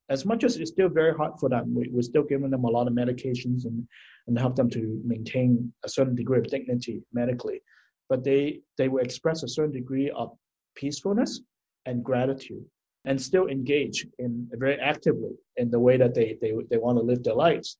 As 0.08 0.24
much 0.24 0.44
as 0.44 0.56
it's 0.56 0.70
still 0.70 0.88
very 0.88 1.12
hard 1.12 1.32
for 1.40 1.48
them, 1.48 1.74
we, 1.74 1.88
we're 1.90 2.02
still 2.02 2.22
giving 2.22 2.48
them 2.48 2.62
a 2.62 2.70
lot 2.70 2.86
of 2.86 2.92
medications 2.92 3.64
and, 3.64 3.86
and 4.28 4.38
help 4.38 4.54
them 4.54 4.70
to 4.70 5.02
maintain 5.04 5.72
a 5.84 5.88
certain 5.88 6.14
degree 6.14 6.38
of 6.38 6.46
dignity 6.46 7.02
medically. 7.12 7.60
But 8.08 8.22
they, 8.22 8.60
they 8.78 8.86
will 8.86 9.02
express 9.02 9.42
a 9.42 9.48
certain 9.48 9.72
degree 9.72 10.10
of 10.10 10.30
peacefulness 10.76 11.40
and 11.86 12.04
gratitude 12.04 12.64
and 13.04 13.20
still 13.20 13.48
engage 13.48 14.06
in 14.20 14.48
very 14.52 14.78
actively 14.78 15.32
in 15.56 15.72
the 15.72 15.80
way 15.80 15.96
that 15.96 16.14
they, 16.14 16.38
they, 16.40 16.52
they 16.70 16.76
want 16.76 16.98
to 16.98 17.04
live 17.04 17.24
their 17.24 17.34
lives. 17.34 17.78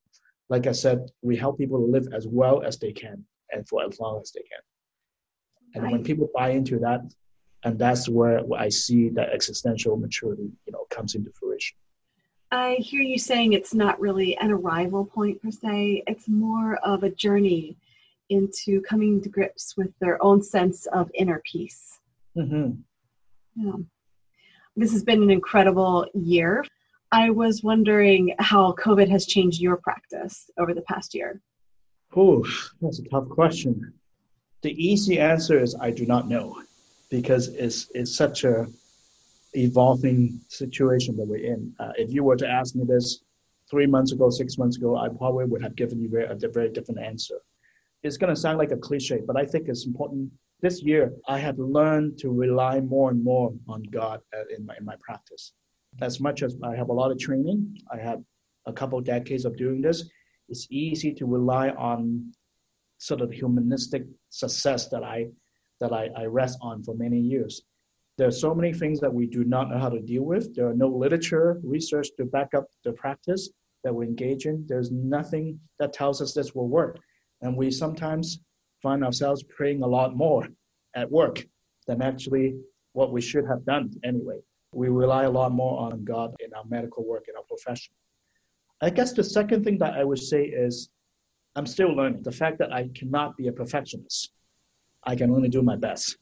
Like 0.49 0.66
I 0.66 0.73
said, 0.73 0.99
we 1.23 1.37
help 1.37 1.59
people 1.59 1.79
to 1.79 1.87
live 1.87 2.09
as 2.12 2.27
well 2.27 2.61
as 2.64 2.77
they 2.79 2.92
can 2.92 3.25
and 3.53 3.69
for 3.69 3.85
as 3.85 4.01
long 4.01 4.21
as 4.21 4.33
they 4.33 4.42
can. 4.42 4.64
And 5.75 5.85
right. 5.85 5.92
when 5.92 6.03
people 6.03 6.29
buy 6.35 6.51
into 6.51 6.81
that, 6.81 7.03
and 7.66 7.76
that's 7.81 8.09
where 8.09 8.40
I 8.57 8.68
see 8.68 9.09
that 9.11 9.31
existential 9.31 9.96
maturity, 9.96 10.52
you 10.66 10.72
know, 10.72 10.87
comes 10.88 11.16
into 11.16 11.33
fruition. 11.33 11.76
I 12.52 12.74
hear 12.74 13.02
you 13.02 13.18
saying 13.18 13.55
it's 13.55 13.74
not 13.74 13.98
really 13.98 14.37
an 14.38 14.52
arrival 14.52 15.05
point 15.05 15.42
per 15.42 15.50
se. 15.50 16.05
It's 16.07 16.29
more 16.29 16.76
of 16.76 17.02
a 17.02 17.11
journey 17.11 17.76
into 18.31 18.81
coming 18.83 19.20
to 19.20 19.29
grips 19.29 19.76
with 19.76 19.90
their 20.00 20.22
own 20.22 20.44
sense 20.44 20.87
of 20.87 21.11
inner 21.14 21.42
peace. 21.44 21.98
Mm-hmm. 22.37 22.70
Yeah. 23.57 23.83
This 24.76 24.92
has 24.92 25.02
been 25.02 25.24
an 25.24 25.31
incredible 25.31 26.07
year. 26.14 26.64
I 27.11 27.31
was 27.31 27.64
wondering 27.64 28.37
how 28.38 28.74
COVID 28.74 29.09
has 29.09 29.26
changed 29.26 29.61
your 29.61 29.76
practice 29.76 30.48
over 30.57 30.72
the 30.72 30.83
past 30.83 31.14
year. 31.14 31.40
Oh, 32.14 32.46
that's 32.81 33.00
a 33.00 33.09
tough 33.09 33.29
question. 33.29 33.92
The 34.62 34.70
easy 34.72 35.18
answer 35.18 35.61
is 35.61 35.74
I 35.74 35.90
do 35.90 36.07
not 36.07 36.29
know 36.29 36.62
because 37.11 37.49
it's, 37.49 37.88
it's 37.95 38.16
such 38.16 38.45
a 38.45 38.66
evolving 39.55 40.40
situation 40.49 41.16
that 41.16 41.27
we're 41.27 41.45
in. 41.45 41.73
Uh, 41.79 41.92
if 41.97 42.12
you 42.12 42.25
were 42.25 42.37
to 42.37 42.49
ask 42.49 42.75
me 42.75 42.85
this 42.87 43.21
three 43.71 43.87
months 43.87 44.12
ago, 44.12 44.31
six 44.31 44.59
months 44.59 44.77
ago, 44.77 44.97
I 44.97 45.09
probably 45.09 45.47
would 45.47 45.62
have 45.62 45.77
given 45.77 46.01
you 46.01 46.27
a, 46.29 46.49
very 46.49 46.71
different 46.71 47.01
answer. 47.01 47.37
It's 48.03 48.16
going 48.16 48.35
to 48.35 48.40
sound 48.40 48.59
like 48.59 48.71
a 48.71 48.77
cliche, 48.77 49.21
but 49.27 49.37
I 49.37 49.45
think 49.45 49.69
it's 49.69 49.87
important. 49.87 50.31
This 50.61 50.83
year, 50.83 51.12
I 51.29 51.38
have 51.38 51.59
learned 51.59 52.19
to 52.19 52.31
rely 52.31 52.81
more 52.81 53.11
and 53.11 53.23
more 53.23 53.53
on 53.69 53.83
God 53.85 54.21
uh, 54.35 54.42
in 54.57 54.64
my, 54.64 54.75
in 54.79 54.85
my 54.85 54.97
practice. 55.01 55.53
As 56.01 56.21
much 56.21 56.42
as 56.42 56.57
I 56.62 56.77
have 56.77 56.88
a 56.88 56.92
lot 56.92 57.11
of 57.11 57.19
training, 57.19 57.79
I 57.92 57.99
have 57.99 58.23
a 58.66 58.73
couple 58.73 59.01
decades 59.01 59.45
of 59.45 59.57
doing 59.57 59.81
this, 59.81 60.09
it's 60.49 60.66
easy 60.71 61.12
to 61.14 61.27
rely 61.27 61.71
on 61.71 62.33
sort 62.99 63.21
of 63.21 63.31
humanistic 63.31 64.05
success 64.31 64.88
that 64.88 65.03
I 65.03 65.27
that 65.80 65.92
I, 65.92 66.08
I 66.16 66.24
rest 66.26 66.58
on 66.62 66.82
for 66.82 66.94
many 66.94 67.18
years. 67.18 67.62
There 68.18 68.26
are 68.26 68.32
so 68.32 68.54
many 68.54 68.72
things 68.72 68.98
that 69.00 69.12
we 69.12 69.26
do 69.26 69.44
not 69.44 69.70
know 69.70 69.78
how 69.78 69.90
to 69.90 70.00
deal 70.00 70.22
with. 70.22 70.54
There 70.54 70.66
are 70.68 70.74
no 70.74 70.88
literature, 70.88 71.60
research 71.62 72.08
to 72.16 72.24
back 72.24 72.54
up 72.54 72.66
the 72.84 72.92
practice 72.92 73.50
that 73.84 73.94
we 73.94 74.06
engage 74.06 74.46
in. 74.46 74.64
There's 74.66 74.90
nothing 74.90 75.60
that 75.78 75.92
tells 75.92 76.22
us 76.22 76.32
this 76.32 76.54
will 76.54 76.68
work. 76.68 76.98
And 77.42 77.56
we 77.56 77.70
sometimes 77.70 78.40
find 78.82 79.04
ourselves 79.04 79.42
praying 79.42 79.82
a 79.82 79.86
lot 79.86 80.16
more 80.16 80.48
at 80.94 81.10
work 81.10 81.44
than 81.86 82.00
actually 82.00 82.56
what 82.92 83.12
we 83.12 83.20
should 83.20 83.46
have 83.46 83.64
done 83.66 83.92
anyway. 84.02 84.40
We 84.72 84.88
rely 84.88 85.24
a 85.24 85.30
lot 85.30 85.52
more 85.52 85.78
on 85.78 86.04
God 86.04 86.34
in 86.40 86.52
our 86.54 86.64
medical 86.64 87.06
work, 87.06 87.26
in 87.28 87.36
our 87.36 87.44
profession. 87.44 87.92
I 88.80 88.90
guess 88.90 89.12
the 89.12 89.24
second 89.24 89.64
thing 89.64 89.78
that 89.78 89.94
I 89.94 90.04
would 90.04 90.18
say 90.18 90.44
is 90.44 90.88
I'm 91.54 91.66
still 91.66 91.94
learning. 91.94 92.22
The 92.22 92.32
fact 92.32 92.58
that 92.58 92.72
I 92.72 92.88
cannot 92.94 93.36
be 93.36 93.48
a 93.48 93.52
perfectionist. 93.52 94.32
I 95.07 95.14
can 95.14 95.31
only 95.31 95.49
do 95.49 95.62
my 95.62 95.77
best. 95.77 96.19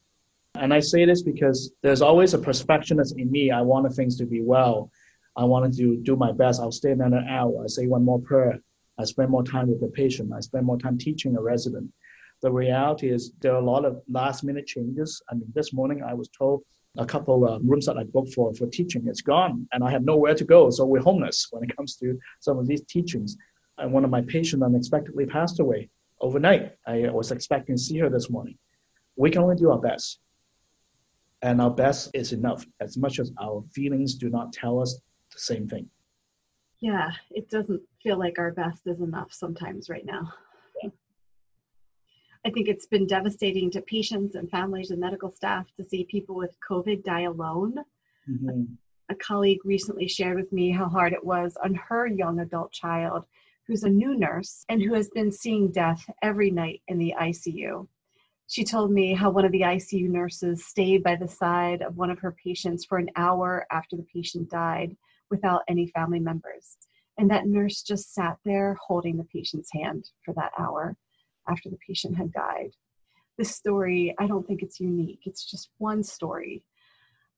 And 0.57 0.73
I 0.73 0.81
say 0.81 1.05
this 1.05 1.23
because 1.23 1.73
there's 1.83 2.03
always 2.03 2.35
a 2.35 2.39
perfectionist 2.39 3.19
in 3.19 3.31
me. 3.31 3.51
I 3.51 3.63
wanted 3.63 3.93
things 3.95 4.17
to 4.19 4.27
be 4.27 4.43
well. 4.43 4.91
I 5.37 5.45
wanted 5.45 5.77
to 5.79 5.97
do 5.97 6.15
my 6.15 6.31
best. 6.31 6.61
I'll 6.61 6.71
stay 6.71 6.93
another 6.93 7.25
hour. 7.29 7.65
I 7.65 7.67
say 7.67 7.87
one 7.87 8.05
more 8.05 8.21
prayer. 8.21 8.61
I 8.99 9.05
spend 9.05 9.31
more 9.31 9.43
time 9.43 9.69
with 9.69 9.81
the 9.81 9.89
patient. 9.89 10.33
I 10.33 10.41
spend 10.41 10.65
more 10.65 10.79
time 10.79 10.97
teaching 10.97 11.37
a 11.37 11.43
resident. 11.43 11.91
The 12.43 12.53
reality 12.53 13.11
is 13.11 13.33
there 13.41 13.55
are 13.55 13.61
a 13.61 13.65
lot 13.65 13.85
of 13.85 14.01
last 14.09 14.45
minute 14.45 14.67
changes. 14.67 15.21
I 15.29 15.35
mean, 15.35 15.51
this 15.55 15.73
morning 15.73 16.03
I 16.03 16.15
was 16.15 16.29
told 16.29 16.63
a 16.97 17.07
couple 17.07 17.45
of 17.45 17.61
um, 17.61 17.69
rooms 17.69 17.87
that 17.87 17.97
I 17.97 18.05
booked 18.05 18.35
for 18.35 18.55
for 18.55 18.67
teaching 18.67 19.09
is 19.09 19.21
gone, 19.21 19.67
and 19.73 19.83
I 19.83 19.91
have 19.91 20.05
nowhere 20.05 20.35
to 20.35 20.45
go. 20.45 20.71
So 20.71 20.85
we're 20.85 21.01
homeless 21.01 21.49
when 21.51 21.65
it 21.65 21.75
comes 21.77 21.97
to 21.97 22.17
some 22.39 22.59
of 22.59 22.69
these 22.69 22.83
teachings. 22.83 23.37
And 23.79 23.93
one 23.93 24.05
of 24.05 24.11
my 24.11 24.21
patients 24.23 24.63
unexpectedly 24.63 25.27
passed 25.27 25.59
away 25.59 25.89
overnight. 26.21 26.77
I 26.87 27.11
was 27.11 27.33
expecting 27.33 27.75
to 27.75 27.83
see 27.83 27.99
her 27.99 28.09
this 28.09 28.31
morning. 28.31 28.57
We 29.17 29.31
can 29.31 29.43
only 29.43 29.57
do 29.57 29.71
our 29.71 29.81
best. 29.81 30.21
And 31.43 31.61
our 31.61 31.71
best 31.71 32.11
is 32.15 32.33
enough. 32.33 32.65
As 32.81 32.97
much 32.97 33.19
as 33.19 33.33
our 33.41 33.63
feelings 33.75 34.15
do 34.15 34.31
not 34.31 34.53
tell 34.53 34.81
us 34.81 35.01
the 35.33 35.39
same 35.39 35.69
thing. 35.69 35.89
Yeah 36.81 37.11
it 37.31 37.51
doesn't 37.51 37.81
feel 38.03 38.19
like 38.19 38.39
our 38.39 38.53
best 38.53 38.83
is 38.87 39.01
enough 39.01 39.33
sometimes 39.33 39.89
right 39.89 40.05
now. 40.07 40.33
Yeah. 40.83 40.91
i 42.45 42.51
think 42.51 42.69
it's 42.69 42.87
been 42.87 43.07
devastating 43.07 43.71
to 43.71 43.81
patients 43.83 44.35
and 44.35 44.51
families 44.51 44.91
and 44.91 45.01
medical 45.01 45.31
staff 45.31 45.67
to 45.77 45.85
see 45.85 46.05
people 46.05 46.35
with 46.35 46.57
covid 46.69 47.05
die 47.05 47.23
alone. 47.23 47.75
Mm-hmm. 48.29 48.63
a 49.11 49.15
colleague 49.17 49.65
recently 49.65 50.09
shared 50.09 50.37
with 50.37 50.51
me 50.53 50.71
how 50.71 50.89
hard 50.89 51.13
it 51.13 51.25
was 51.25 51.57
on 51.63 51.75
her 51.75 52.07
young 52.07 52.41
adult 52.41 52.73
child 52.73 53.25
who's 53.67 53.85
a 53.85 53.89
new 53.89 54.17
nurse 54.17 54.65
and 54.71 54.83
who 54.83 54.95
has 54.95 55.11
been 55.11 55.31
seeing 55.31 55.71
death 55.71 56.03
every 56.23 56.51
night 56.51 56.81
in 56.89 56.99
the 56.99 57.15
icu 57.21 57.87
she 58.47 58.65
told 58.65 58.91
me 58.91 59.15
how 59.15 59.31
one 59.31 59.45
of 59.45 59.53
the 59.53 59.63
ICU 59.63 60.09
nurses 60.09 60.67
stayed 60.67 61.03
by 61.03 61.17
the 61.17 61.29
side 61.29 61.83
of 61.83 61.97
one 61.97 62.11
of 62.11 62.19
her 62.19 62.33
patients 62.33 62.85
for 62.85 62.99
an 62.99 63.11
hour 63.17 63.67
after 63.71 63.97
the 63.97 64.07
patient 64.15 64.51
died 64.51 64.97
without 65.31 65.63
any 65.69 65.87
family 65.89 66.21
members. 66.21 66.77
And 67.19 67.31
that 67.31 67.47
nurse 67.47 67.83
just 67.83 68.13
sat 68.13 68.37
there 68.45 68.77
holding 68.87 69.17
the 69.17 69.25
patient's 69.25 69.71
hand 69.73 70.11
for 70.25 70.35
that 70.35 70.53
hour 70.59 70.97
after 71.49 71.71
the 71.71 71.79
patient 71.87 72.17
had 72.17 72.33
died. 72.33 72.71
This 73.39 73.55
story, 73.55 74.15
I 74.19 74.27
don't 74.27 74.47
think 74.47 74.63
it's 74.63 74.81
unique. 74.81 75.21
It's 75.25 75.49
just 75.49 75.71
one 75.79 76.03
story. 76.03 76.63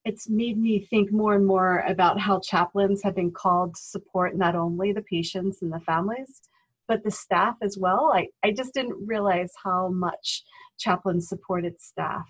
It's 0.05 0.29
made 0.29 0.59
me 0.59 0.87
think 0.89 1.11
more 1.11 1.35
and 1.35 1.47
more 1.47 1.85
about 1.87 2.21
how 2.21 2.41
chaplains 2.41 3.03
have 3.03 3.15
been 3.15 3.33
called 3.33 3.75
to 3.75 3.81
support 3.81 4.37
not 4.37 4.55
only 4.55 4.93
the 4.93 5.03
patients 5.03 5.63
and 5.63 5.73
the 5.73 5.81
families, 5.81 6.43
but 6.89 7.03
the 7.05 7.11
staff 7.11 7.57
as 7.63 7.77
well. 7.79 8.13
I, 8.15 8.29
I 8.45 8.53
just 8.53 8.75
didn't 8.75 9.07
realize 9.07 9.53
how 9.63 9.89
much 9.89 10.43
chaplains 10.79 11.29
supported 11.29 11.81
staff. 11.81 12.27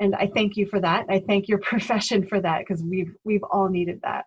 And 0.00 0.14
I 0.14 0.30
thank 0.34 0.56
you 0.56 0.66
for 0.66 0.80
that. 0.80 1.06
I 1.08 1.20
thank 1.20 1.48
your 1.48 1.58
profession 1.62 2.26
for 2.26 2.40
that 2.40 2.60
because 2.60 2.82
we've 2.82 3.14
we've 3.24 3.44
all 3.50 3.68
needed 3.68 4.00
that. 4.02 4.26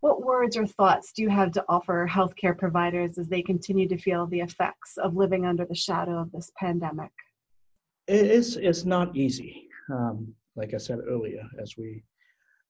What 0.00 0.24
words 0.24 0.56
or 0.56 0.66
thoughts 0.66 1.12
do 1.12 1.22
you 1.22 1.28
have 1.28 1.50
to 1.52 1.64
offer 1.68 2.08
healthcare 2.08 2.56
providers 2.56 3.18
as 3.18 3.28
they 3.28 3.42
continue 3.42 3.88
to 3.88 3.98
feel 3.98 4.26
the 4.26 4.40
effects 4.40 4.96
of 4.96 5.16
living 5.16 5.44
under 5.44 5.64
the 5.64 5.74
shadow 5.74 6.18
of 6.20 6.30
this 6.30 6.52
pandemic? 6.56 7.10
It 8.06 8.26
is 8.26 8.56
it's 8.56 8.84
not 8.84 9.16
easy. 9.16 9.68
Um, 9.90 10.34
like 10.56 10.74
I 10.74 10.78
said 10.78 11.00
earlier, 11.08 11.42
as 11.60 11.76
we 11.76 12.02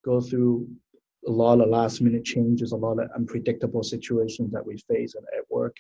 go 0.05 0.21
through 0.21 0.69
a 1.27 1.31
lot 1.31 1.61
of 1.61 1.69
last 1.69 2.01
minute 2.01 2.25
changes, 2.25 2.73
a 2.73 2.77
lot 2.77 2.99
of 2.99 3.11
unpredictable 3.15 3.83
situations 3.83 4.53
that 4.53 4.65
we 4.65 4.77
face 4.89 5.15
at, 5.15 5.25
work. 5.51 5.77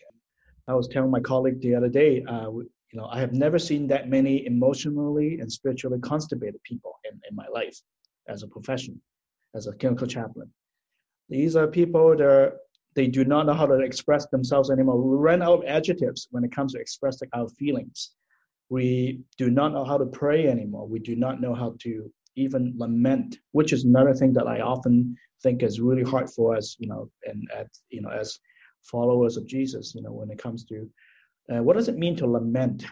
I 0.66 0.74
was 0.74 0.88
telling 0.88 1.10
my 1.10 1.20
colleague 1.20 1.60
the 1.60 1.74
other 1.74 1.88
day, 1.88 2.22
uh, 2.24 2.50
you 2.50 2.68
know, 2.94 3.06
I 3.06 3.20
have 3.20 3.32
never 3.32 3.58
seen 3.58 3.86
that 3.88 4.08
many 4.08 4.46
emotionally 4.46 5.40
and 5.40 5.50
spiritually 5.50 5.98
constipated 6.00 6.62
people 6.62 6.98
in, 7.10 7.20
in 7.28 7.36
my 7.36 7.46
life 7.48 7.78
as 8.28 8.42
a 8.42 8.48
profession, 8.48 9.00
as 9.54 9.66
a 9.66 9.72
clinical 9.72 10.06
chaplain. 10.06 10.50
These 11.28 11.56
are 11.56 11.66
people 11.66 12.10
that 12.10 12.20
are, 12.20 12.56
they 12.94 13.06
do 13.06 13.24
not 13.24 13.46
know 13.46 13.54
how 13.54 13.66
to 13.66 13.78
express 13.80 14.26
themselves 14.26 14.70
anymore. 14.70 15.00
We 15.00 15.16
run 15.16 15.42
out 15.42 15.60
of 15.60 15.64
adjectives 15.66 16.28
when 16.30 16.44
it 16.44 16.52
comes 16.52 16.72
to 16.72 16.80
expressing 16.80 17.28
our 17.34 17.48
feelings. 17.50 18.12
We 18.70 19.20
do 19.36 19.50
not 19.50 19.72
know 19.72 19.84
how 19.84 19.98
to 19.98 20.06
pray 20.06 20.48
anymore. 20.48 20.86
We 20.86 20.98
do 20.98 21.16
not 21.16 21.40
know 21.40 21.54
how 21.54 21.76
to 21.80 22.12
even 22.44 22.74
lament, 22.82 23.30
which 23.58 23.72
is 23.72 23.84
another 23.84 24.14
thing 24.14 24.32
that 24.34 24.48
I 24.54 24.58
often 24.72 24.94
think 25.42 25.62
is 25.62 25.80
really 25.88 26.06
hard 26.12 26.28
for 26.36 26.56
us, 26.58 26.76
you 26.78 26.88
know, 26.88 27.02
and 27.28 27.40
at, 27.60 27.68
you 27.94 28.00
know, 28.02 28.12
as 28.22 28.38
followers 28.92 29.36
of 29.36 29.44
Jesus, 29.46 29.94
you 29.96 30.02
know, 30.02 30.14
when 30.18 30.30
it 30.34 30.42
comes 30.46 30.60
to 30.70 30.76
uh, 31.50 31.62
what 31.62 31.76
does 31.76 31.88
it 31.88 32.02
mean 32.04 32.16
to 32.16 32.26
lament, 32.26 32.84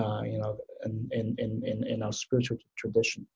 uh, 0.00 0.22
you 0.32 0.38
know, 0.38 0.52
in, 0.84 1.08
in, 1.44 1.60
in, 1.70 1.76
in 1.92 2.02
our 2.02 2.12
spiritual 2.12 2.58
tradition. 2.76 3.26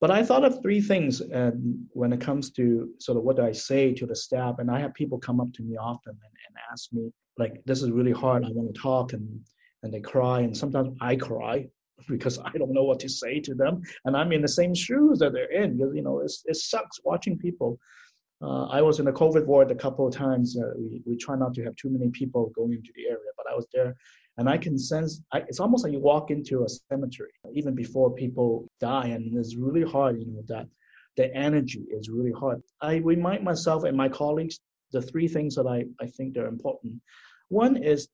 But 0.00 0.10
I 0.10 0.24
thought 0.24 0.44
of 0.44 0.60
three 0.62 0.80
things 0.80 1.22
um, 1.40 1.86
when 2.00 2.12
it 2.12 2.20
comes 2.28 2.50
to 2.58 2.64
sort 2.98 3.18
of 3.18 3.24
what 3.24 3.36
do 3.36 3.42
I 3.42 3.52
say 3.52 3.92
to 3.94 4.06
the 4.06 4.16
staff, 4.16 4.54
and 4.58 4.68
I 4.70 4.80
have 4.80 4.94
people 4.94 5.18
come 5.18 5.40
up 5.40 5.52
to 5.54 5.62
me 5.62 5.76
often 5.76 6.14
and, 6.26 6.34
and 6.46 6.54
ask 6.72 6.92
me, 6.92 7.04
like, 7.38 7.54
this 7.66 7.82
is 7.82 7.90
really 7.98 8.16
hard. 8.22 8.44
I 8.44 8.48
want 8.52 8.74
to 8.74 8.80
talk, 8.80 9.12
and 9.12 9.26
and 9.82 9.92
they 9.94 10.00
cry, 10.00 10.40
and 10.40 10.56
sometimes 10.56 10.90
I 11.00 11.14
cry 11.16 11.68
because 12.08 12.38
I 12.38 12.52
don't 12.52 12.72
know 12.72 12.84
what 12.84 13.00
to 13.00 13.08
say 13.08 13.40
to 13.40 13.54
them, 13.54 13.82
and 14.04 14.16
I'm 14.16 14.32
in 14.32 14.42
the 14.42 14.48
same 14.48 14.74
shoes 14.74 15.18
that 15.20 15.32
they're 15.32 15.52
in. 15.52 15.76
Because 15.76 15.94
You 15.94 16.02
know, 16.02 16.20
it 16.20 16.56
sucks 16.56 17.00
watching 17.04 17.38
people. 17.38 17.78
Uh, 18.42 18.66
I 18.66 18.82
was 18.82 18.98
in 18.98 19.06
a 19.06 19.12
COVID 19.12 19.46
ward 19.46 19.70
a 19.70 19.74
couple 19.74 20.06
of 20.06 20.14
times. 20.14 20.58
Uh, 20.58 20.72
we, 20.76 21.00
we 21.06 21.16
try 21.16 21.36
not 21.36 21.54
to 21.54 21.64
have 21.64 21.76
too 21.76 21.90
many 21.90 22.10
people 22.10 22.50
going 22.56 22.72
into 22.72 22.90
the 22.96 23.06
area, 23.06 23.30
but 23.36 23.46
I 23.48 23.54
was 23.54 23.68
there 23.72 23.94
and 24.38 24.48
I 24.48 24.56
can 24.56 24.78
sense 24.78 25.20
I, 25.32 25.40
it's 25.40 25.60
almost 25.60 25.84
like 25.84 25.92
you 25.92 26.00
walk 26.00 26.30
into 26.30 26.64
a 26.64 26.68
cemetery 26.68 27.32
even 27.52 27.74
before 27.74 28.14
people 28.14 28.68
die, 28.80 29.08
and 29.08 29.36
it's 29.36 29.56
really 29.56 29.82
hard. 29.82 30.18
You 30.18 30.26
know 30.26 30.42
that 30.48 30.66
the 31.16 31.34
energy 31.34 31.84
is 31.90 32.08
really 32.08 32.32
hard. 32.32 32.62
I 32.80 32.96
remind 32.96 33.44
myself 33.44 33.84
and 33.84 33.96
my 33.96 34.08
colleagues 34.08 34.60
the 34.92 35.02
three 35.02 35.28
things 35.28 35.54
that 35.56 35.66
I, 35.66 35.84
I 36.02 36.06
think 36.06 36.34
they're 36.34 36.46
important. 36.46 36.94
One 37.48 37.76
is 37.76 38.08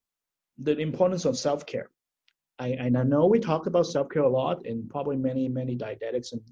the 0.59 0.77
importance 0.79 1.25
of 1.25 1.37
self 1.37 1.67
care. 1.67 1.91
I, 2.59 2.69
and 2.69 2.99
I 2.99 3.05
know 3.05 3.27
we 3.27 3.39
talk 3.39 3.67
about 3.67 3.87
self 3.87 4.09
care 4.11 4.23
a 4.23 4.29
lot 4.29 4.67
in 4.67 4.89
probably 4.89 5.17
many 5.17 5.49
many 5.49 5.75
didactics 5.75 6.33
and 6.33 6.43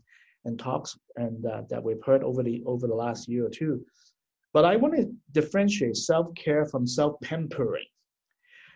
and 0.45 0.59
talks 0.59 0.97
and 1.17 1.45
uh, 1.45 1.63
that 1.71 1.83
we've 1.83 2.03
heard 2.05 2.23
over 2.23 2.43
the 2.43 2.63
over 2.67 2.87
the 2.87 2.95
last 2.95 3.29
year 3.29 3.47
or 3.47 3.51
two. 3.51 3.85
But 4.53 4.65
I 4.65 4.77
want 4.77 4.97
to 4.97 5.13
differentiate 5.33 5.97
self 5.97 6.35
care 6.35 6.67
from 6.67 6.87
self 6.87 7.21
pampering. 7.21 7.87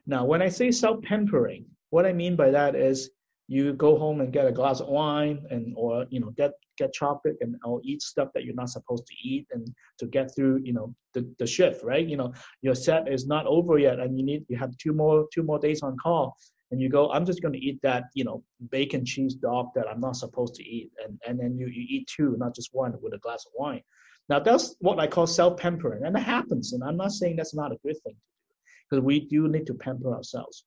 Now, 0.06 0.24
when 0.24 0.42
I 0.42 0.48
say 0.48 0.70
self-pampering, 0.70 1.66
what 1.90 2.06
I 2.06 2.12
mean 2.12 2.34
by 2.36 2.50
that 2.50 2.74
is 2.74 3.10
you 3.48 3.72
go 3.72 3.98
home 3.98 4.20
and 4.20 4.32
get 4.32 4.46
a 4.46 4.52
glass 4.52 4.80
of 4.80 4.88
wine 4.88 5.44
and 5.50 5.74
or 5.76 6.06
you 6.10 6.20
know 6.20 6.30
get 6.36 6.52
get 6.78 6.92
chocolate 6.92 7.36
and 7.40 7.56
or 7.64 7.80
eat 7.84 8.00
stuff 8.00 8.28
that 8.32 8.44
you're 8.44 8.54
not 8.54 8.70
supposed 8.70 9.06
to 9.06 9.14
eat 9.22 9.46
and 9.52 9.66
to 9.98 10.06
get 10.06 10.34
through 10.34 10.60
you 10.62 10.72
know 10.72 10.94
the, 11.14 11.28
the 11.40 11.46
shift 11.46 11.82
right 11.82 12.06
you 12.06 12.16
know 12.16 12.32
your 12.62 12.76
set 12.76 13.08
is 13.08 13.26
not 13.26 13.46
over 13.46 13.76
yet 13.76 13.98
and 13.98 14.16
you 14.16 14.24
need 14.24 14.44
you 14.48 14.56
have 14.56 14.76
two 14.78 14.92
more 14.92 15.26
two 15.34 15.42
more 15.42 15.58
days 15.58 15.82
on 15.82 15.96
call 15.96 16.36
and 16.70 16.80
you 16.80 16.88
go, 16.88 17.10
I'm 17.10 17.26
just 17.26 17.42
going 17.42 17.54
to 17.54 17.58
eat 17.58 17.80
that, 17.82 18.04
you 18.14 18.24
know, 18.24 18.44
bacon 18.70 19.04
cheese 19.04 19.34
dog 19.34 19.70
that 19.74 19.88
I'm 19.88 20.00
not 20.00 20.16
supposed 20.16 20.54
to 20.56 20.64
eat, 20.64 20.90
and 21.04 21.18
and 21.26 21.38
then 21.38 21.58
you, 21.58 21.66
you 21.66 21.84
eat 21.88 22.08
two, 22.14 22.36
not 22.38 22.54
just 22.54 22.70
one, 22.72 22.94
with 23.02 23.14
a 23.14 23.18
glass 23.18 23.44
of 23.46 23.52
wine. 23.54 23.82
Now 24.28 24.38
that's 24.38 24.76
what 24.80 25.00
I 25.00 25.06
call 25.06 25.26
self-pampering, 25.26 26.04
and 26.04 26.16
it 26.16 26.22
happens. 26.22 26.72
And 26.72 26.84
I'm 26.84 26.96
not 26.96 27.12
saying 27.12 27.36
that's 27.36 27.54
not 27.54 27.72
a 27.72 27.78
good 27.84 27.96
thing 28.04 28.14
to 28.14 28.20
do, 28.48 28.54
because 28.88 29.04
we 29.04 29.20
do 29.20 29.48
need 29.48 29.66
to 29.66 29.74
pamper 29.74 30.14
ourselves. 30.14 30.64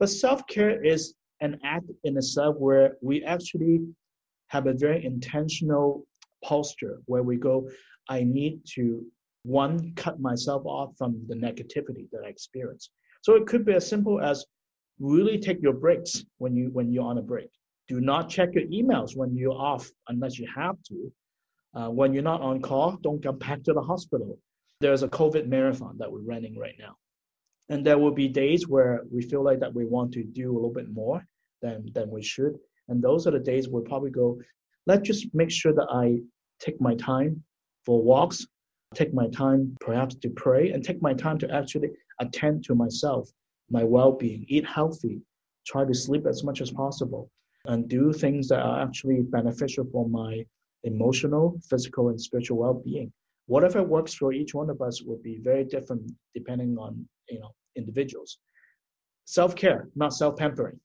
But 0.00 0.08
self-care 0.08 0.84
is 0.84 1.14
an 1.40 1.58
act 1.64 1.90
in 2.02 2.16
itself 2.16 2.56
where 2.58 2.96
we 3.00 3.22
actually 3.24 3.80
have 4.48 4.66
a 4.66 4.74
very 4.74 5.04
intentional 5.04 6.04
posture 6.42 7.00
where 7.06 7.22
we 7.22 7.36
go, 7.36 7.68
I 8.08 8.24
need 8.24 8.60
to 8.74 9.04
one 9.44 9.94
cut 9.94 10.20
myself 10.20 10.64
off 10.64 10.90
from 10.96 11.22
the 11.28 11.34
negativity 11.34 12.08
that 12.12 12.22
I 12.24 12.28
experience. 12.28 12.90
So 13.22 13.34
it 13.34 13.46
could 13.46 13.64
be 13.64 13.74
as 13.74 13.86
simple 13.86 14.20
as 14.20 14.44
really 14.98 15.38
take 15.38 15.60
your 15.62 15.72
breaks 15.72 16.24
when 16.38 16.54
you 16.56 16.70
when 16.72 16.92
you're 16.92 17.04
on 17.04 17.18
a 17.18 17.22
break. 17.22 17.50
Do 17.88 18.00
not 18.00 18.28
check 18.28 18.54
your 18.54 18.64
emails 18.64 19.16
when 19.16 19.36
you're 19.36 19.52
off 19.52 19.90
unless 20.08 20.38
you 20.38 20.48
have 20.54 20.76
to. 20.88 21.12
Uh, 21.74 21.90
when 21.90 22.14
you're 22.14 22.22
not 22.22 22.40
on 22.40 22.60
call, 22.60 22.96
don't 23.02 23.22
come 23.22 23.38
back 23.38 23.62
to 23.64 23.72
the 23.72 23.82
hospital. 23.82 24.38
There's 24.80 25.02
a 25.02 25.08
COVID 25.08 25.48
marathon 25.48 25.96
that 25.98 26.10
we're 26.10 26.20
running 26.20 26.58
right 26.58 26.74
now. 26.78 26.96
And 27.68 27.84
there 27.84 27.98
will 27.98 28.12
be 28.12 28.28
days 28.28 28.68
where 28.68 29.02
we 29.10 29.22
feel 29.22 29.42
like 29.42 29.60
that 29.60 29.74
we 29.74 29.84
want 29.84 30.12
to 30.12 30.22
do 30.22 30.52
a 30.52 30.54
little 30.54 30.72
bit 30.72 30.92
more 30.92 31.26
than, 31.62 31.86
than 31.94 32.10
we 32.10 32.22
should. 32.22 32.58
And 32.88 33.02
those 33.02 33.26
are 33.26 33.30
the 33.30 33.38
days 33.38 33.68
we'll 33.68 33.82
probably 33.82 34.10
go, 34.10 34.38
let's 34.86 35.06
just 35.06 35.26
make 35.34 35.50
sure 35.50 35.72
that 35.72 35.88
I 35.90 36.18
take 36.60 36.80
my 36.80 36.94
time 36.94 37.42
for 37.84 38.02
walks, 38.02 38.46
take 38.94 39.12
my 39.14 39.28
time 39.28 39.74
perhaps 39.80 40.14
to 40.16 40.28
pray, 40.30 40.70
and 40.70 40.84
take 40.84 41.02
my 41.02 41.14
time 41.14 41.38
to 41.38 41.50
actually 41.50 41.90
attend 42.20 42.64
to 42.64 42.74
myself, 42.74 43.28
my 43.70 43.84
well 43.84 44.12
being, 44.12 44.44
eat 44.48 44.66
healthy, 44.66 45.20
try 45.66 45.84
to 45.84 45.94
sleep 45.94 46.26
as 46.26 46.44
much 46.44 46.60
as 46.60 46.70
possible, 46.70 47.30
and 47.66 47.88
do 47.88 48.12
things 48.12 48.48
that 48.48 48.60
are 48.60 48.82
actually 48.82 49.22
beneficial 49.22 49.84
for 49.90 50.08
my 50.08 50.44
emotional, 50.84 51.58
physical, 51.68 52.10
and 52.10 52.20
spiritual 52.20 52.58
well-being. 52.58 53.12
Whatever 53.46 53.82
works 53.82 54.14
for 54.14 54.32
each 54.32 54.54
one 54.54 54.70
of 54.70 54.80
us 54.80 55.02
would 55.02 55.22
be 55.22 55.38
very 55.38 55.64
different 55.64 56.10
depending 56.34 56.76
on 56.78 57.06
you 57.28 57.40
know 57.40 57.50
individuals. 57.76 58.38
Self-care, 59.26 59.88
not 59.94 60.12
self-pampering. 60.12 60.78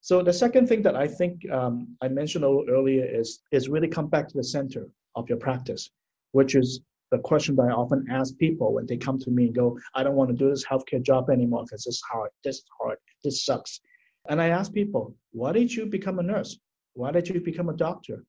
So 0.00 0.22
the 0.22 0.32
second 0.32 0.68
thing 0.68 0.82
that 0.82 0.94
I 0.94 1.08
think 1.08 1.48
um, 1.50 1.96
I 2.00 2.08
mentioned 2.08 2.44
a 2.44 2.48
little 2.48 2.70
earlier 2.70 3.04
is 3.04 3.40
is 3.50 3.68
really 3.68 3.88
come 3.88 4.08
back 4.08 4.28
to 4.28 4.36
the 4.36 4.44
center 4.44 4.88
of 5.16 5.28
your 5.28 5.38
practice, 5.38 5.90
which 6.32 6.54
is 6.54 6.80
the 7.10 7.18
question 7.18 7.56
that 7.56 7.68
I 7.68 7.72
often 7.72 8.06
ask 8.10 8.36
people 8.38 8.74
when 8.74 8.86
they 8.86 8.96
come 8.96 9.18
to 9.20 9.30
me 9.30 9.46
and 9.46 9.54
go, 9.54 9.78
I 9.94 10.02
don't 10.02 10.16
want 10.16 10.30
to 10.30 10.36
do 10.36 10.50
this 10.50 10.66
healthcare 10.66 11.02
job 11.02 11.30
anymore 11.30 11.64
because 11.64 11.86
it's 11.86 12.02
hard, 12.02 12.30
this 12.44 12.56
is 12.56 12.64
hard, 12.80 12.98
this 13.22 13.44
sucks. 13.44 13.80
And 14.28 14.42
I 14.42 14.48
ask 14.48 14.72
people, 14.72 15.14
why 15.32 15.52
did 15.52 15.72
you 15.72 15.86
become 15.86 16.18
a 16.18 16.22
nurse? 16.22 16.58
Why 16.94 17.12
did 17.12 17.28
you 17.28 17.40
become 17.40 17.68
a 17.68 17.76
doctor? 17.76 18.24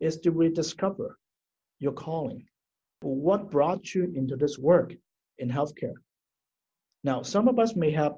is 0.00 0.18
to 0.20 0.30
rediscover 0.30 1.18
your 1.78 1.92
calling. 1.92 2.44
What 3.02 3.50
brought 3.50 3.94
you 3.94 4.12
into 4.14 4.36
this 4.36 4.58
work 4.58 4.94
in 5.38 5.48
healthcare? 5.48 5.94
Now, 7.04 7.22
some 7.22 7.48
of 7.48 7.58
us 7.58 7.76
may 7.76 7.90
have 7.92 8.14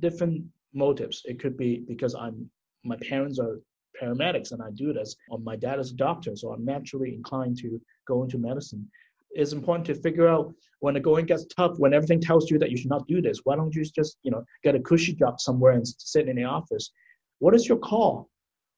different 0.00 0.44
motives. 0.74 1.22
It 1.24 1.38
could 1.38 1.56
be 1.56 1.84
because 1.86 2.14
I'm 2.14 2.50
my 2.84 2.96
parents 2.96 3.38
are 3.38 3.60
paramedics 4.00 4.52
and 4.52 4.62
I 4.62 4.70
do 4.74 4.92
this, 4.92 5.16
or 5.30 5.38
my 5.38 5.56
dad 5.56 5.80
is 5.80 5.90
a 5.90 5.96
doctor, 5.96 6.36
so 6.36 6.52
I'm 6.52 6.64
naturally 6.64 7.14
inclined 7.14 7.56
to 7.58 7.80
go 8.06 8.22
into 8.22 8.38
medicine. 8.38 8.88
It's 9.36 9.52
important 9.52 9.86
to 9.86 9.94
figure 9.94 10.28
out 10.28 10.54
when 10.80 10.94
the 10.94 11.00
going 11.00 11.26
gets 11.26 11.44
tough, 11.46 11.78
when 11.78 11.94
everything 11.94 12.20
tells 12.20 12.50
you 12.50 12.58
that 12.58 12.70
you 12.70 12.76
should 12.76 12.90
not 12.90 13.06
do 13.06 13.20
this, 13.20 13.40
why 13.44 13.56
don't 13.56 13.74
you 13.74 13.84
just, 13.84 14.18
you 14.22 14.30
know, 14.30 14.44
get 14.62 14.74
a 14.74 14.80
cushy 14.80 15.14
job 15.14 15.40
somewhere 15.40 15.72
and 15.72 15.86
sit 15.86 16.28
in 16.28 16.36
the 16.36 16.44
office? 16.44 16.90
What 17.38 17.54
is 17.54 17.68
your 17.68 17.78
call? 17.78 18.28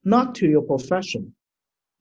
Not 0.05 0.35
to 0.37 0.47
your 0.47 0.63
profession, 0.63 1.35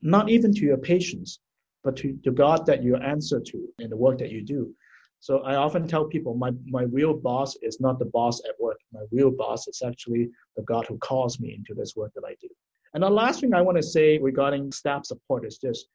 not 0.02 0.30
even 0.30 0.54
to 0.54 0.62
your 0.62 0.78
patients, 0.78 1.40
but 1.84 1.96
to, 1.98 2.18
to 2.24 2.32
God 2.32 2.66
that 2.66 2.84
you 2.84 2.96
answer 2.96 3.40
to 3.40 3.68
in 3.80 3.90
the 3.90 3.98
work 3.98 4.18
that 4.20 4.32
you 4.32 4.44
do. 4.44 4.74
So 5.20 5.40
I 5.40 5.56
often 5.56 5.88
tell 5.88 6.06
people 6.06 6.36
my, 6.36 6.52
my 6.66 6.84
real 6.84 7.14
boss 7.14 7.56
is 7.62 7.80
not 7.80 7.98
the 7.98 8.06
boss 8.06 8.40
at 8.48 8.60
work. 8.60 8.80
My 8.94 9.02
real 9.12 9.32
boss 9.32 9.68
is 9.68 9.82
actually 9.86 10.30
the 10.56 10.64
God 10.64 10.86
who 10.88 10.98
calls 11.00 11.40
me 11.40 11.56
into 11.56 11.74
this 11.74 11.96
work 11.96 12.12
that 12.14 12.24
I 12.26 12.36
do. 12.40 12.50
And 12.94 13.04
the 13.04 13.10
last 13.10 13.42
thing 13.42 13.54
I 13.54 13.62
want 13.62 13.78
to 13.78 13.84
say 13.84 14.18
regarding 14.18 14.72
staff 14.72 15.06
support 15.06 15.46
is 15.46 15.60
this. 15.62 15.86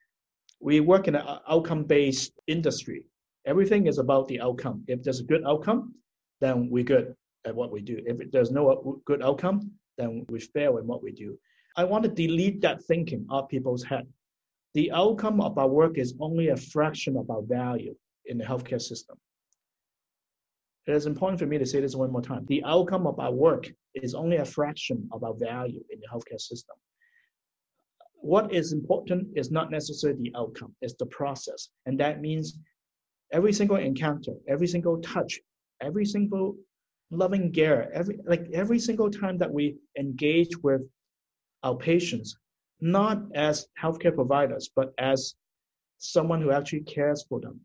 We 0.63 0.79
work 0.79 1.09
in 1.09 1.17
an 1.17 1.27
outcome-based 1.49 2.33
industry. 2.47 3.07
Everything 3.47 3.89
is 3.89 3.99
about 3.99 4.29
the 4.29 4.41
outcome. 4.41 4.85
If 4.87 5.03
there's 5.03 5.19
a 5.19 5.25
good 5.25 5.43
outcome, 5.45 5.93
then 6.41 6.69
we're 6.71 6.85
good 6.85 7.17
at 7.45 7.55
what 7.55 7.73
we 7.73 7.81
do. 7.81 7.99
If 8.07 8.31
there's 8.31 8.53
no 8.53 9.01
good 9.05 9.23
outcome, 9.23 9.73
then 9.99 10.25
we 10.29 10.39
fail 10.39 10.79
in 10.79 10.87
what 10.87 11.03
we 11.03 11.11
do. 11.11 11.37
I 11.77 11.83
want 11.83 12.05
to 12.05 12.11
delete 12.11 12.61
that 12.61 12.85
thinking 12.85 13.27
of 13.29 13.49
people's 13.49 13.83
head. 13.83 14.07
The 14.75 14.93
outcome 14.93 15.41
of 15.41 15.59
our 15.59 15.69
work 15.69 15.99
is 15.99 16.15
only 16.21 16.49
a 16.49 16.57
fraction 16.57 17.17
of 17.17 17.29
our 17.29 17.43
value 17.43 17.95
in 18.27 18.39
the 18.39 18.45
healthcare 18.45 18.81
system. 18.81 19.17
It 20.87 20.95
is 20.95 21.07
important 21.07 21.41
for 21.41 21.47
me 21.47 21.59
to 21.59 21.67
say 21.67 21.81
this 21.81 21.97
one 21.97 22.13
more 22.13 22.23
time. 22.23 22.45
The 22.47 22.63
outcome 22.65 23.07
of 23.07 23.19
our 23.19 23.33
work 23.33 23.69
is 23.95 24.15
only 24.15 24.37
a 24.37 24.45
fraction 24.45 25.09
of 25.13 25.25
our 25.25 25.35
value 25.35 25.83
in 25.91 25.99
the 26.01 26.07
healthcare 26.07 26.41
system. 26.41 26.77
What 28.23 28.53
is 28.55 28.73
important 28.73 29.29
is 29.35 29.51
not 29.51 29.71
necessarily 29.71 30.23
the 30.23 30.39
outcome, 30.39 30.75
it's 30.81 30.95
the 30.95 31.07
process. 31.07 31.69
And 31.87 31.99
that 31.99 32.21
means 32.21 32.57
every 33.33 33.53
single 33.53 33.77
encounter, 33.77 34.35
every 34.49 34.69
single 34.69 35.01
touch, 35.03 35.41
every 35.81 36.05
single 36.05 36.57
loving 37.11 37.53
care, 37.53 37.91
every 37.93 38.19
like 38.25 38.47
every 38.53 38.79
single 38.79 39.11
time 39.11 39.39
that 39.39 39.53
we 39.53 39.77
engage 39.99 40.57
with 40.63 40.83
our 41.65 41.77
patients, 41.77 42.37
not 42.81 43.23
as 43.35 43.67
healthcare 43.81 44.15
providers, 44.15 44.71
but 44.75 44.93
as 44.99 45.35
someone 45.99 46.41
who 46.41 46.53
actually 46.53 46.83
cares 46.83 47.25
for 47.29 47.41
them 47.41 47.61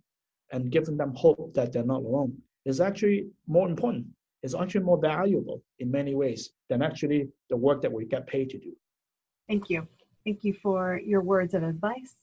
and 0.51 0.71
giving 0.71 0.97
them 0.97 1.13
hope 1.15 1.53
that 1.53 1.71
they're 1.71 1.83
not 1.83 2.01
alone 2.01 2.35
is 2.65 2.81
actually 2.81 3.27
more 3.47 3.67
important. 3.69 4.07
It's 4.41 4.55
actually 4.55 4.85
more 4.85 4.99
valuable 4.99 5.61
in 5.79 5.91
many 5.91 6.15
ways 6.15 6.51
than 6.69 6.81
actually 6.81 7.27
the 7.49 7.57
work 7.57 7.81
that 7.83 7.91
we 7.91 8.05
get 8.05 8.25
paid 8.25 8.49
to 8.51 8.57
do. 8.57 8.75
Thank 9.47 9.69
you. 9.69 9.87
Thank 10.27 10.43
you 10.43 10.53
for 10.61 10.99
your 11.05 11.21
words 11.21 11.53
of 11.53 11.63
advice. 11.63 12.17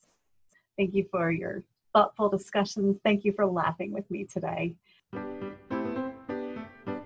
Thank 0.76 0.92
you 0.92 1.06
for 1.10 1.30
your 1.30 1.62
thoughtful 1.94 2.28
discussions. 2.28 2.98
Thank 3.02 3.24
you 3.24 3.32
for 3.32 3.46
laughing 3.46 3.94
with 3.94 4.10
me 4.10 4.24
today. 4.24 4.74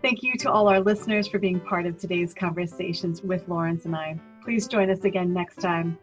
Thank 0.03 0.25
you 0.25 0.37
to 0.39 0.51
all 0.51 0.67
our 0.67 0.81
listeners 0.81 1.29
for 1.29 1.39
being 1.39 1.61
part 1.61 1.87
of 1.87 2.01
today's 2.01 2.35
conversations 2.35 3.23
with 3.23 3.47
Lawrence 3.47 3.85
and 3.85 3.95
I. 3.95 4.19
Please 4.43 4.67
join 4.67 4.91
us 4.91 5.05
again 5.05 5.33
next 5.33 5.61
time. 5.61 5.97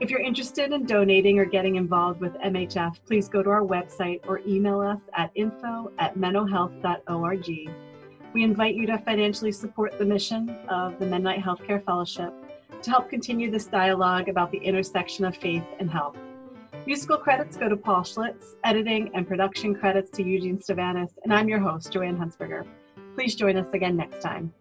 If 0.00 0.08
you're 0.08 0.22
interested 0.22 0.72
in 0.72 0.86
donating 0.86 1.38
or 1.38 1.44
getting 1.44 1.76
involved 1.76 2.22
with 2.22 2.32
MHF, 2.36 3.04
please 3.04 3.28
go 3.28 3.42
to 3.42 3.50
our 3.50 3.60
website 3.60 4.26
or 4.26 4.40
email 4.46 4.80
us 4.80 5.00
at 5.12 5.30
info 5.34 5.92
at 5.98 6.16
mennohealth.org. 6.16 7.50
We 8.32 8.44
invite 8.44 8.76
you 8.76 8.86
to 8.86 8.96
financially 8.96 9.52
support 9.52 9.98
the 9.98 10.06
mission 10.06 10.48
of 10.70 10.98
the 10.98 11.04
Mennonite 11.04 11.42
Healthcare 11.44 11.84
Fellowship 11.84 12.32
to 12.82 12.90
help 12.90 13.10
continue 13.10 13.50
this 13.50 13.66
dialogue 13.66 14.28
about 14.28 14.50
the 14.50 14.58
intersection 14.58 15.24
of 15.24 15.36
faith 15.36 15.64
and 15.78 15.90
health. 15.90 16.16
Musical 16.86 17.16
credits 17.16 17.56
go 17.56 17.68
to 17.68 17.76
Paul 17.76 18.02
Schlitz, 18.02 18.54
editing 18.64 19.10
and 19.14 19.26
production 19.26 19.74
credits 19.74 20.10
to 20.12 20.22
Eugene 20.22 20.58
Stavanis, 20.58 21.10
and 21.24 21.34
I'm 21.34 21.48
your 21.48 21.58
host, 21.58 21.92
Joanne 21.92 22.16
Hunsberger. 22.16 22.66
Please 23.14 23.34
join 23.34 23.56
us 23.56 23.66
again 23.72 23.96
next 23.96 24.22
time. 24.22 24.52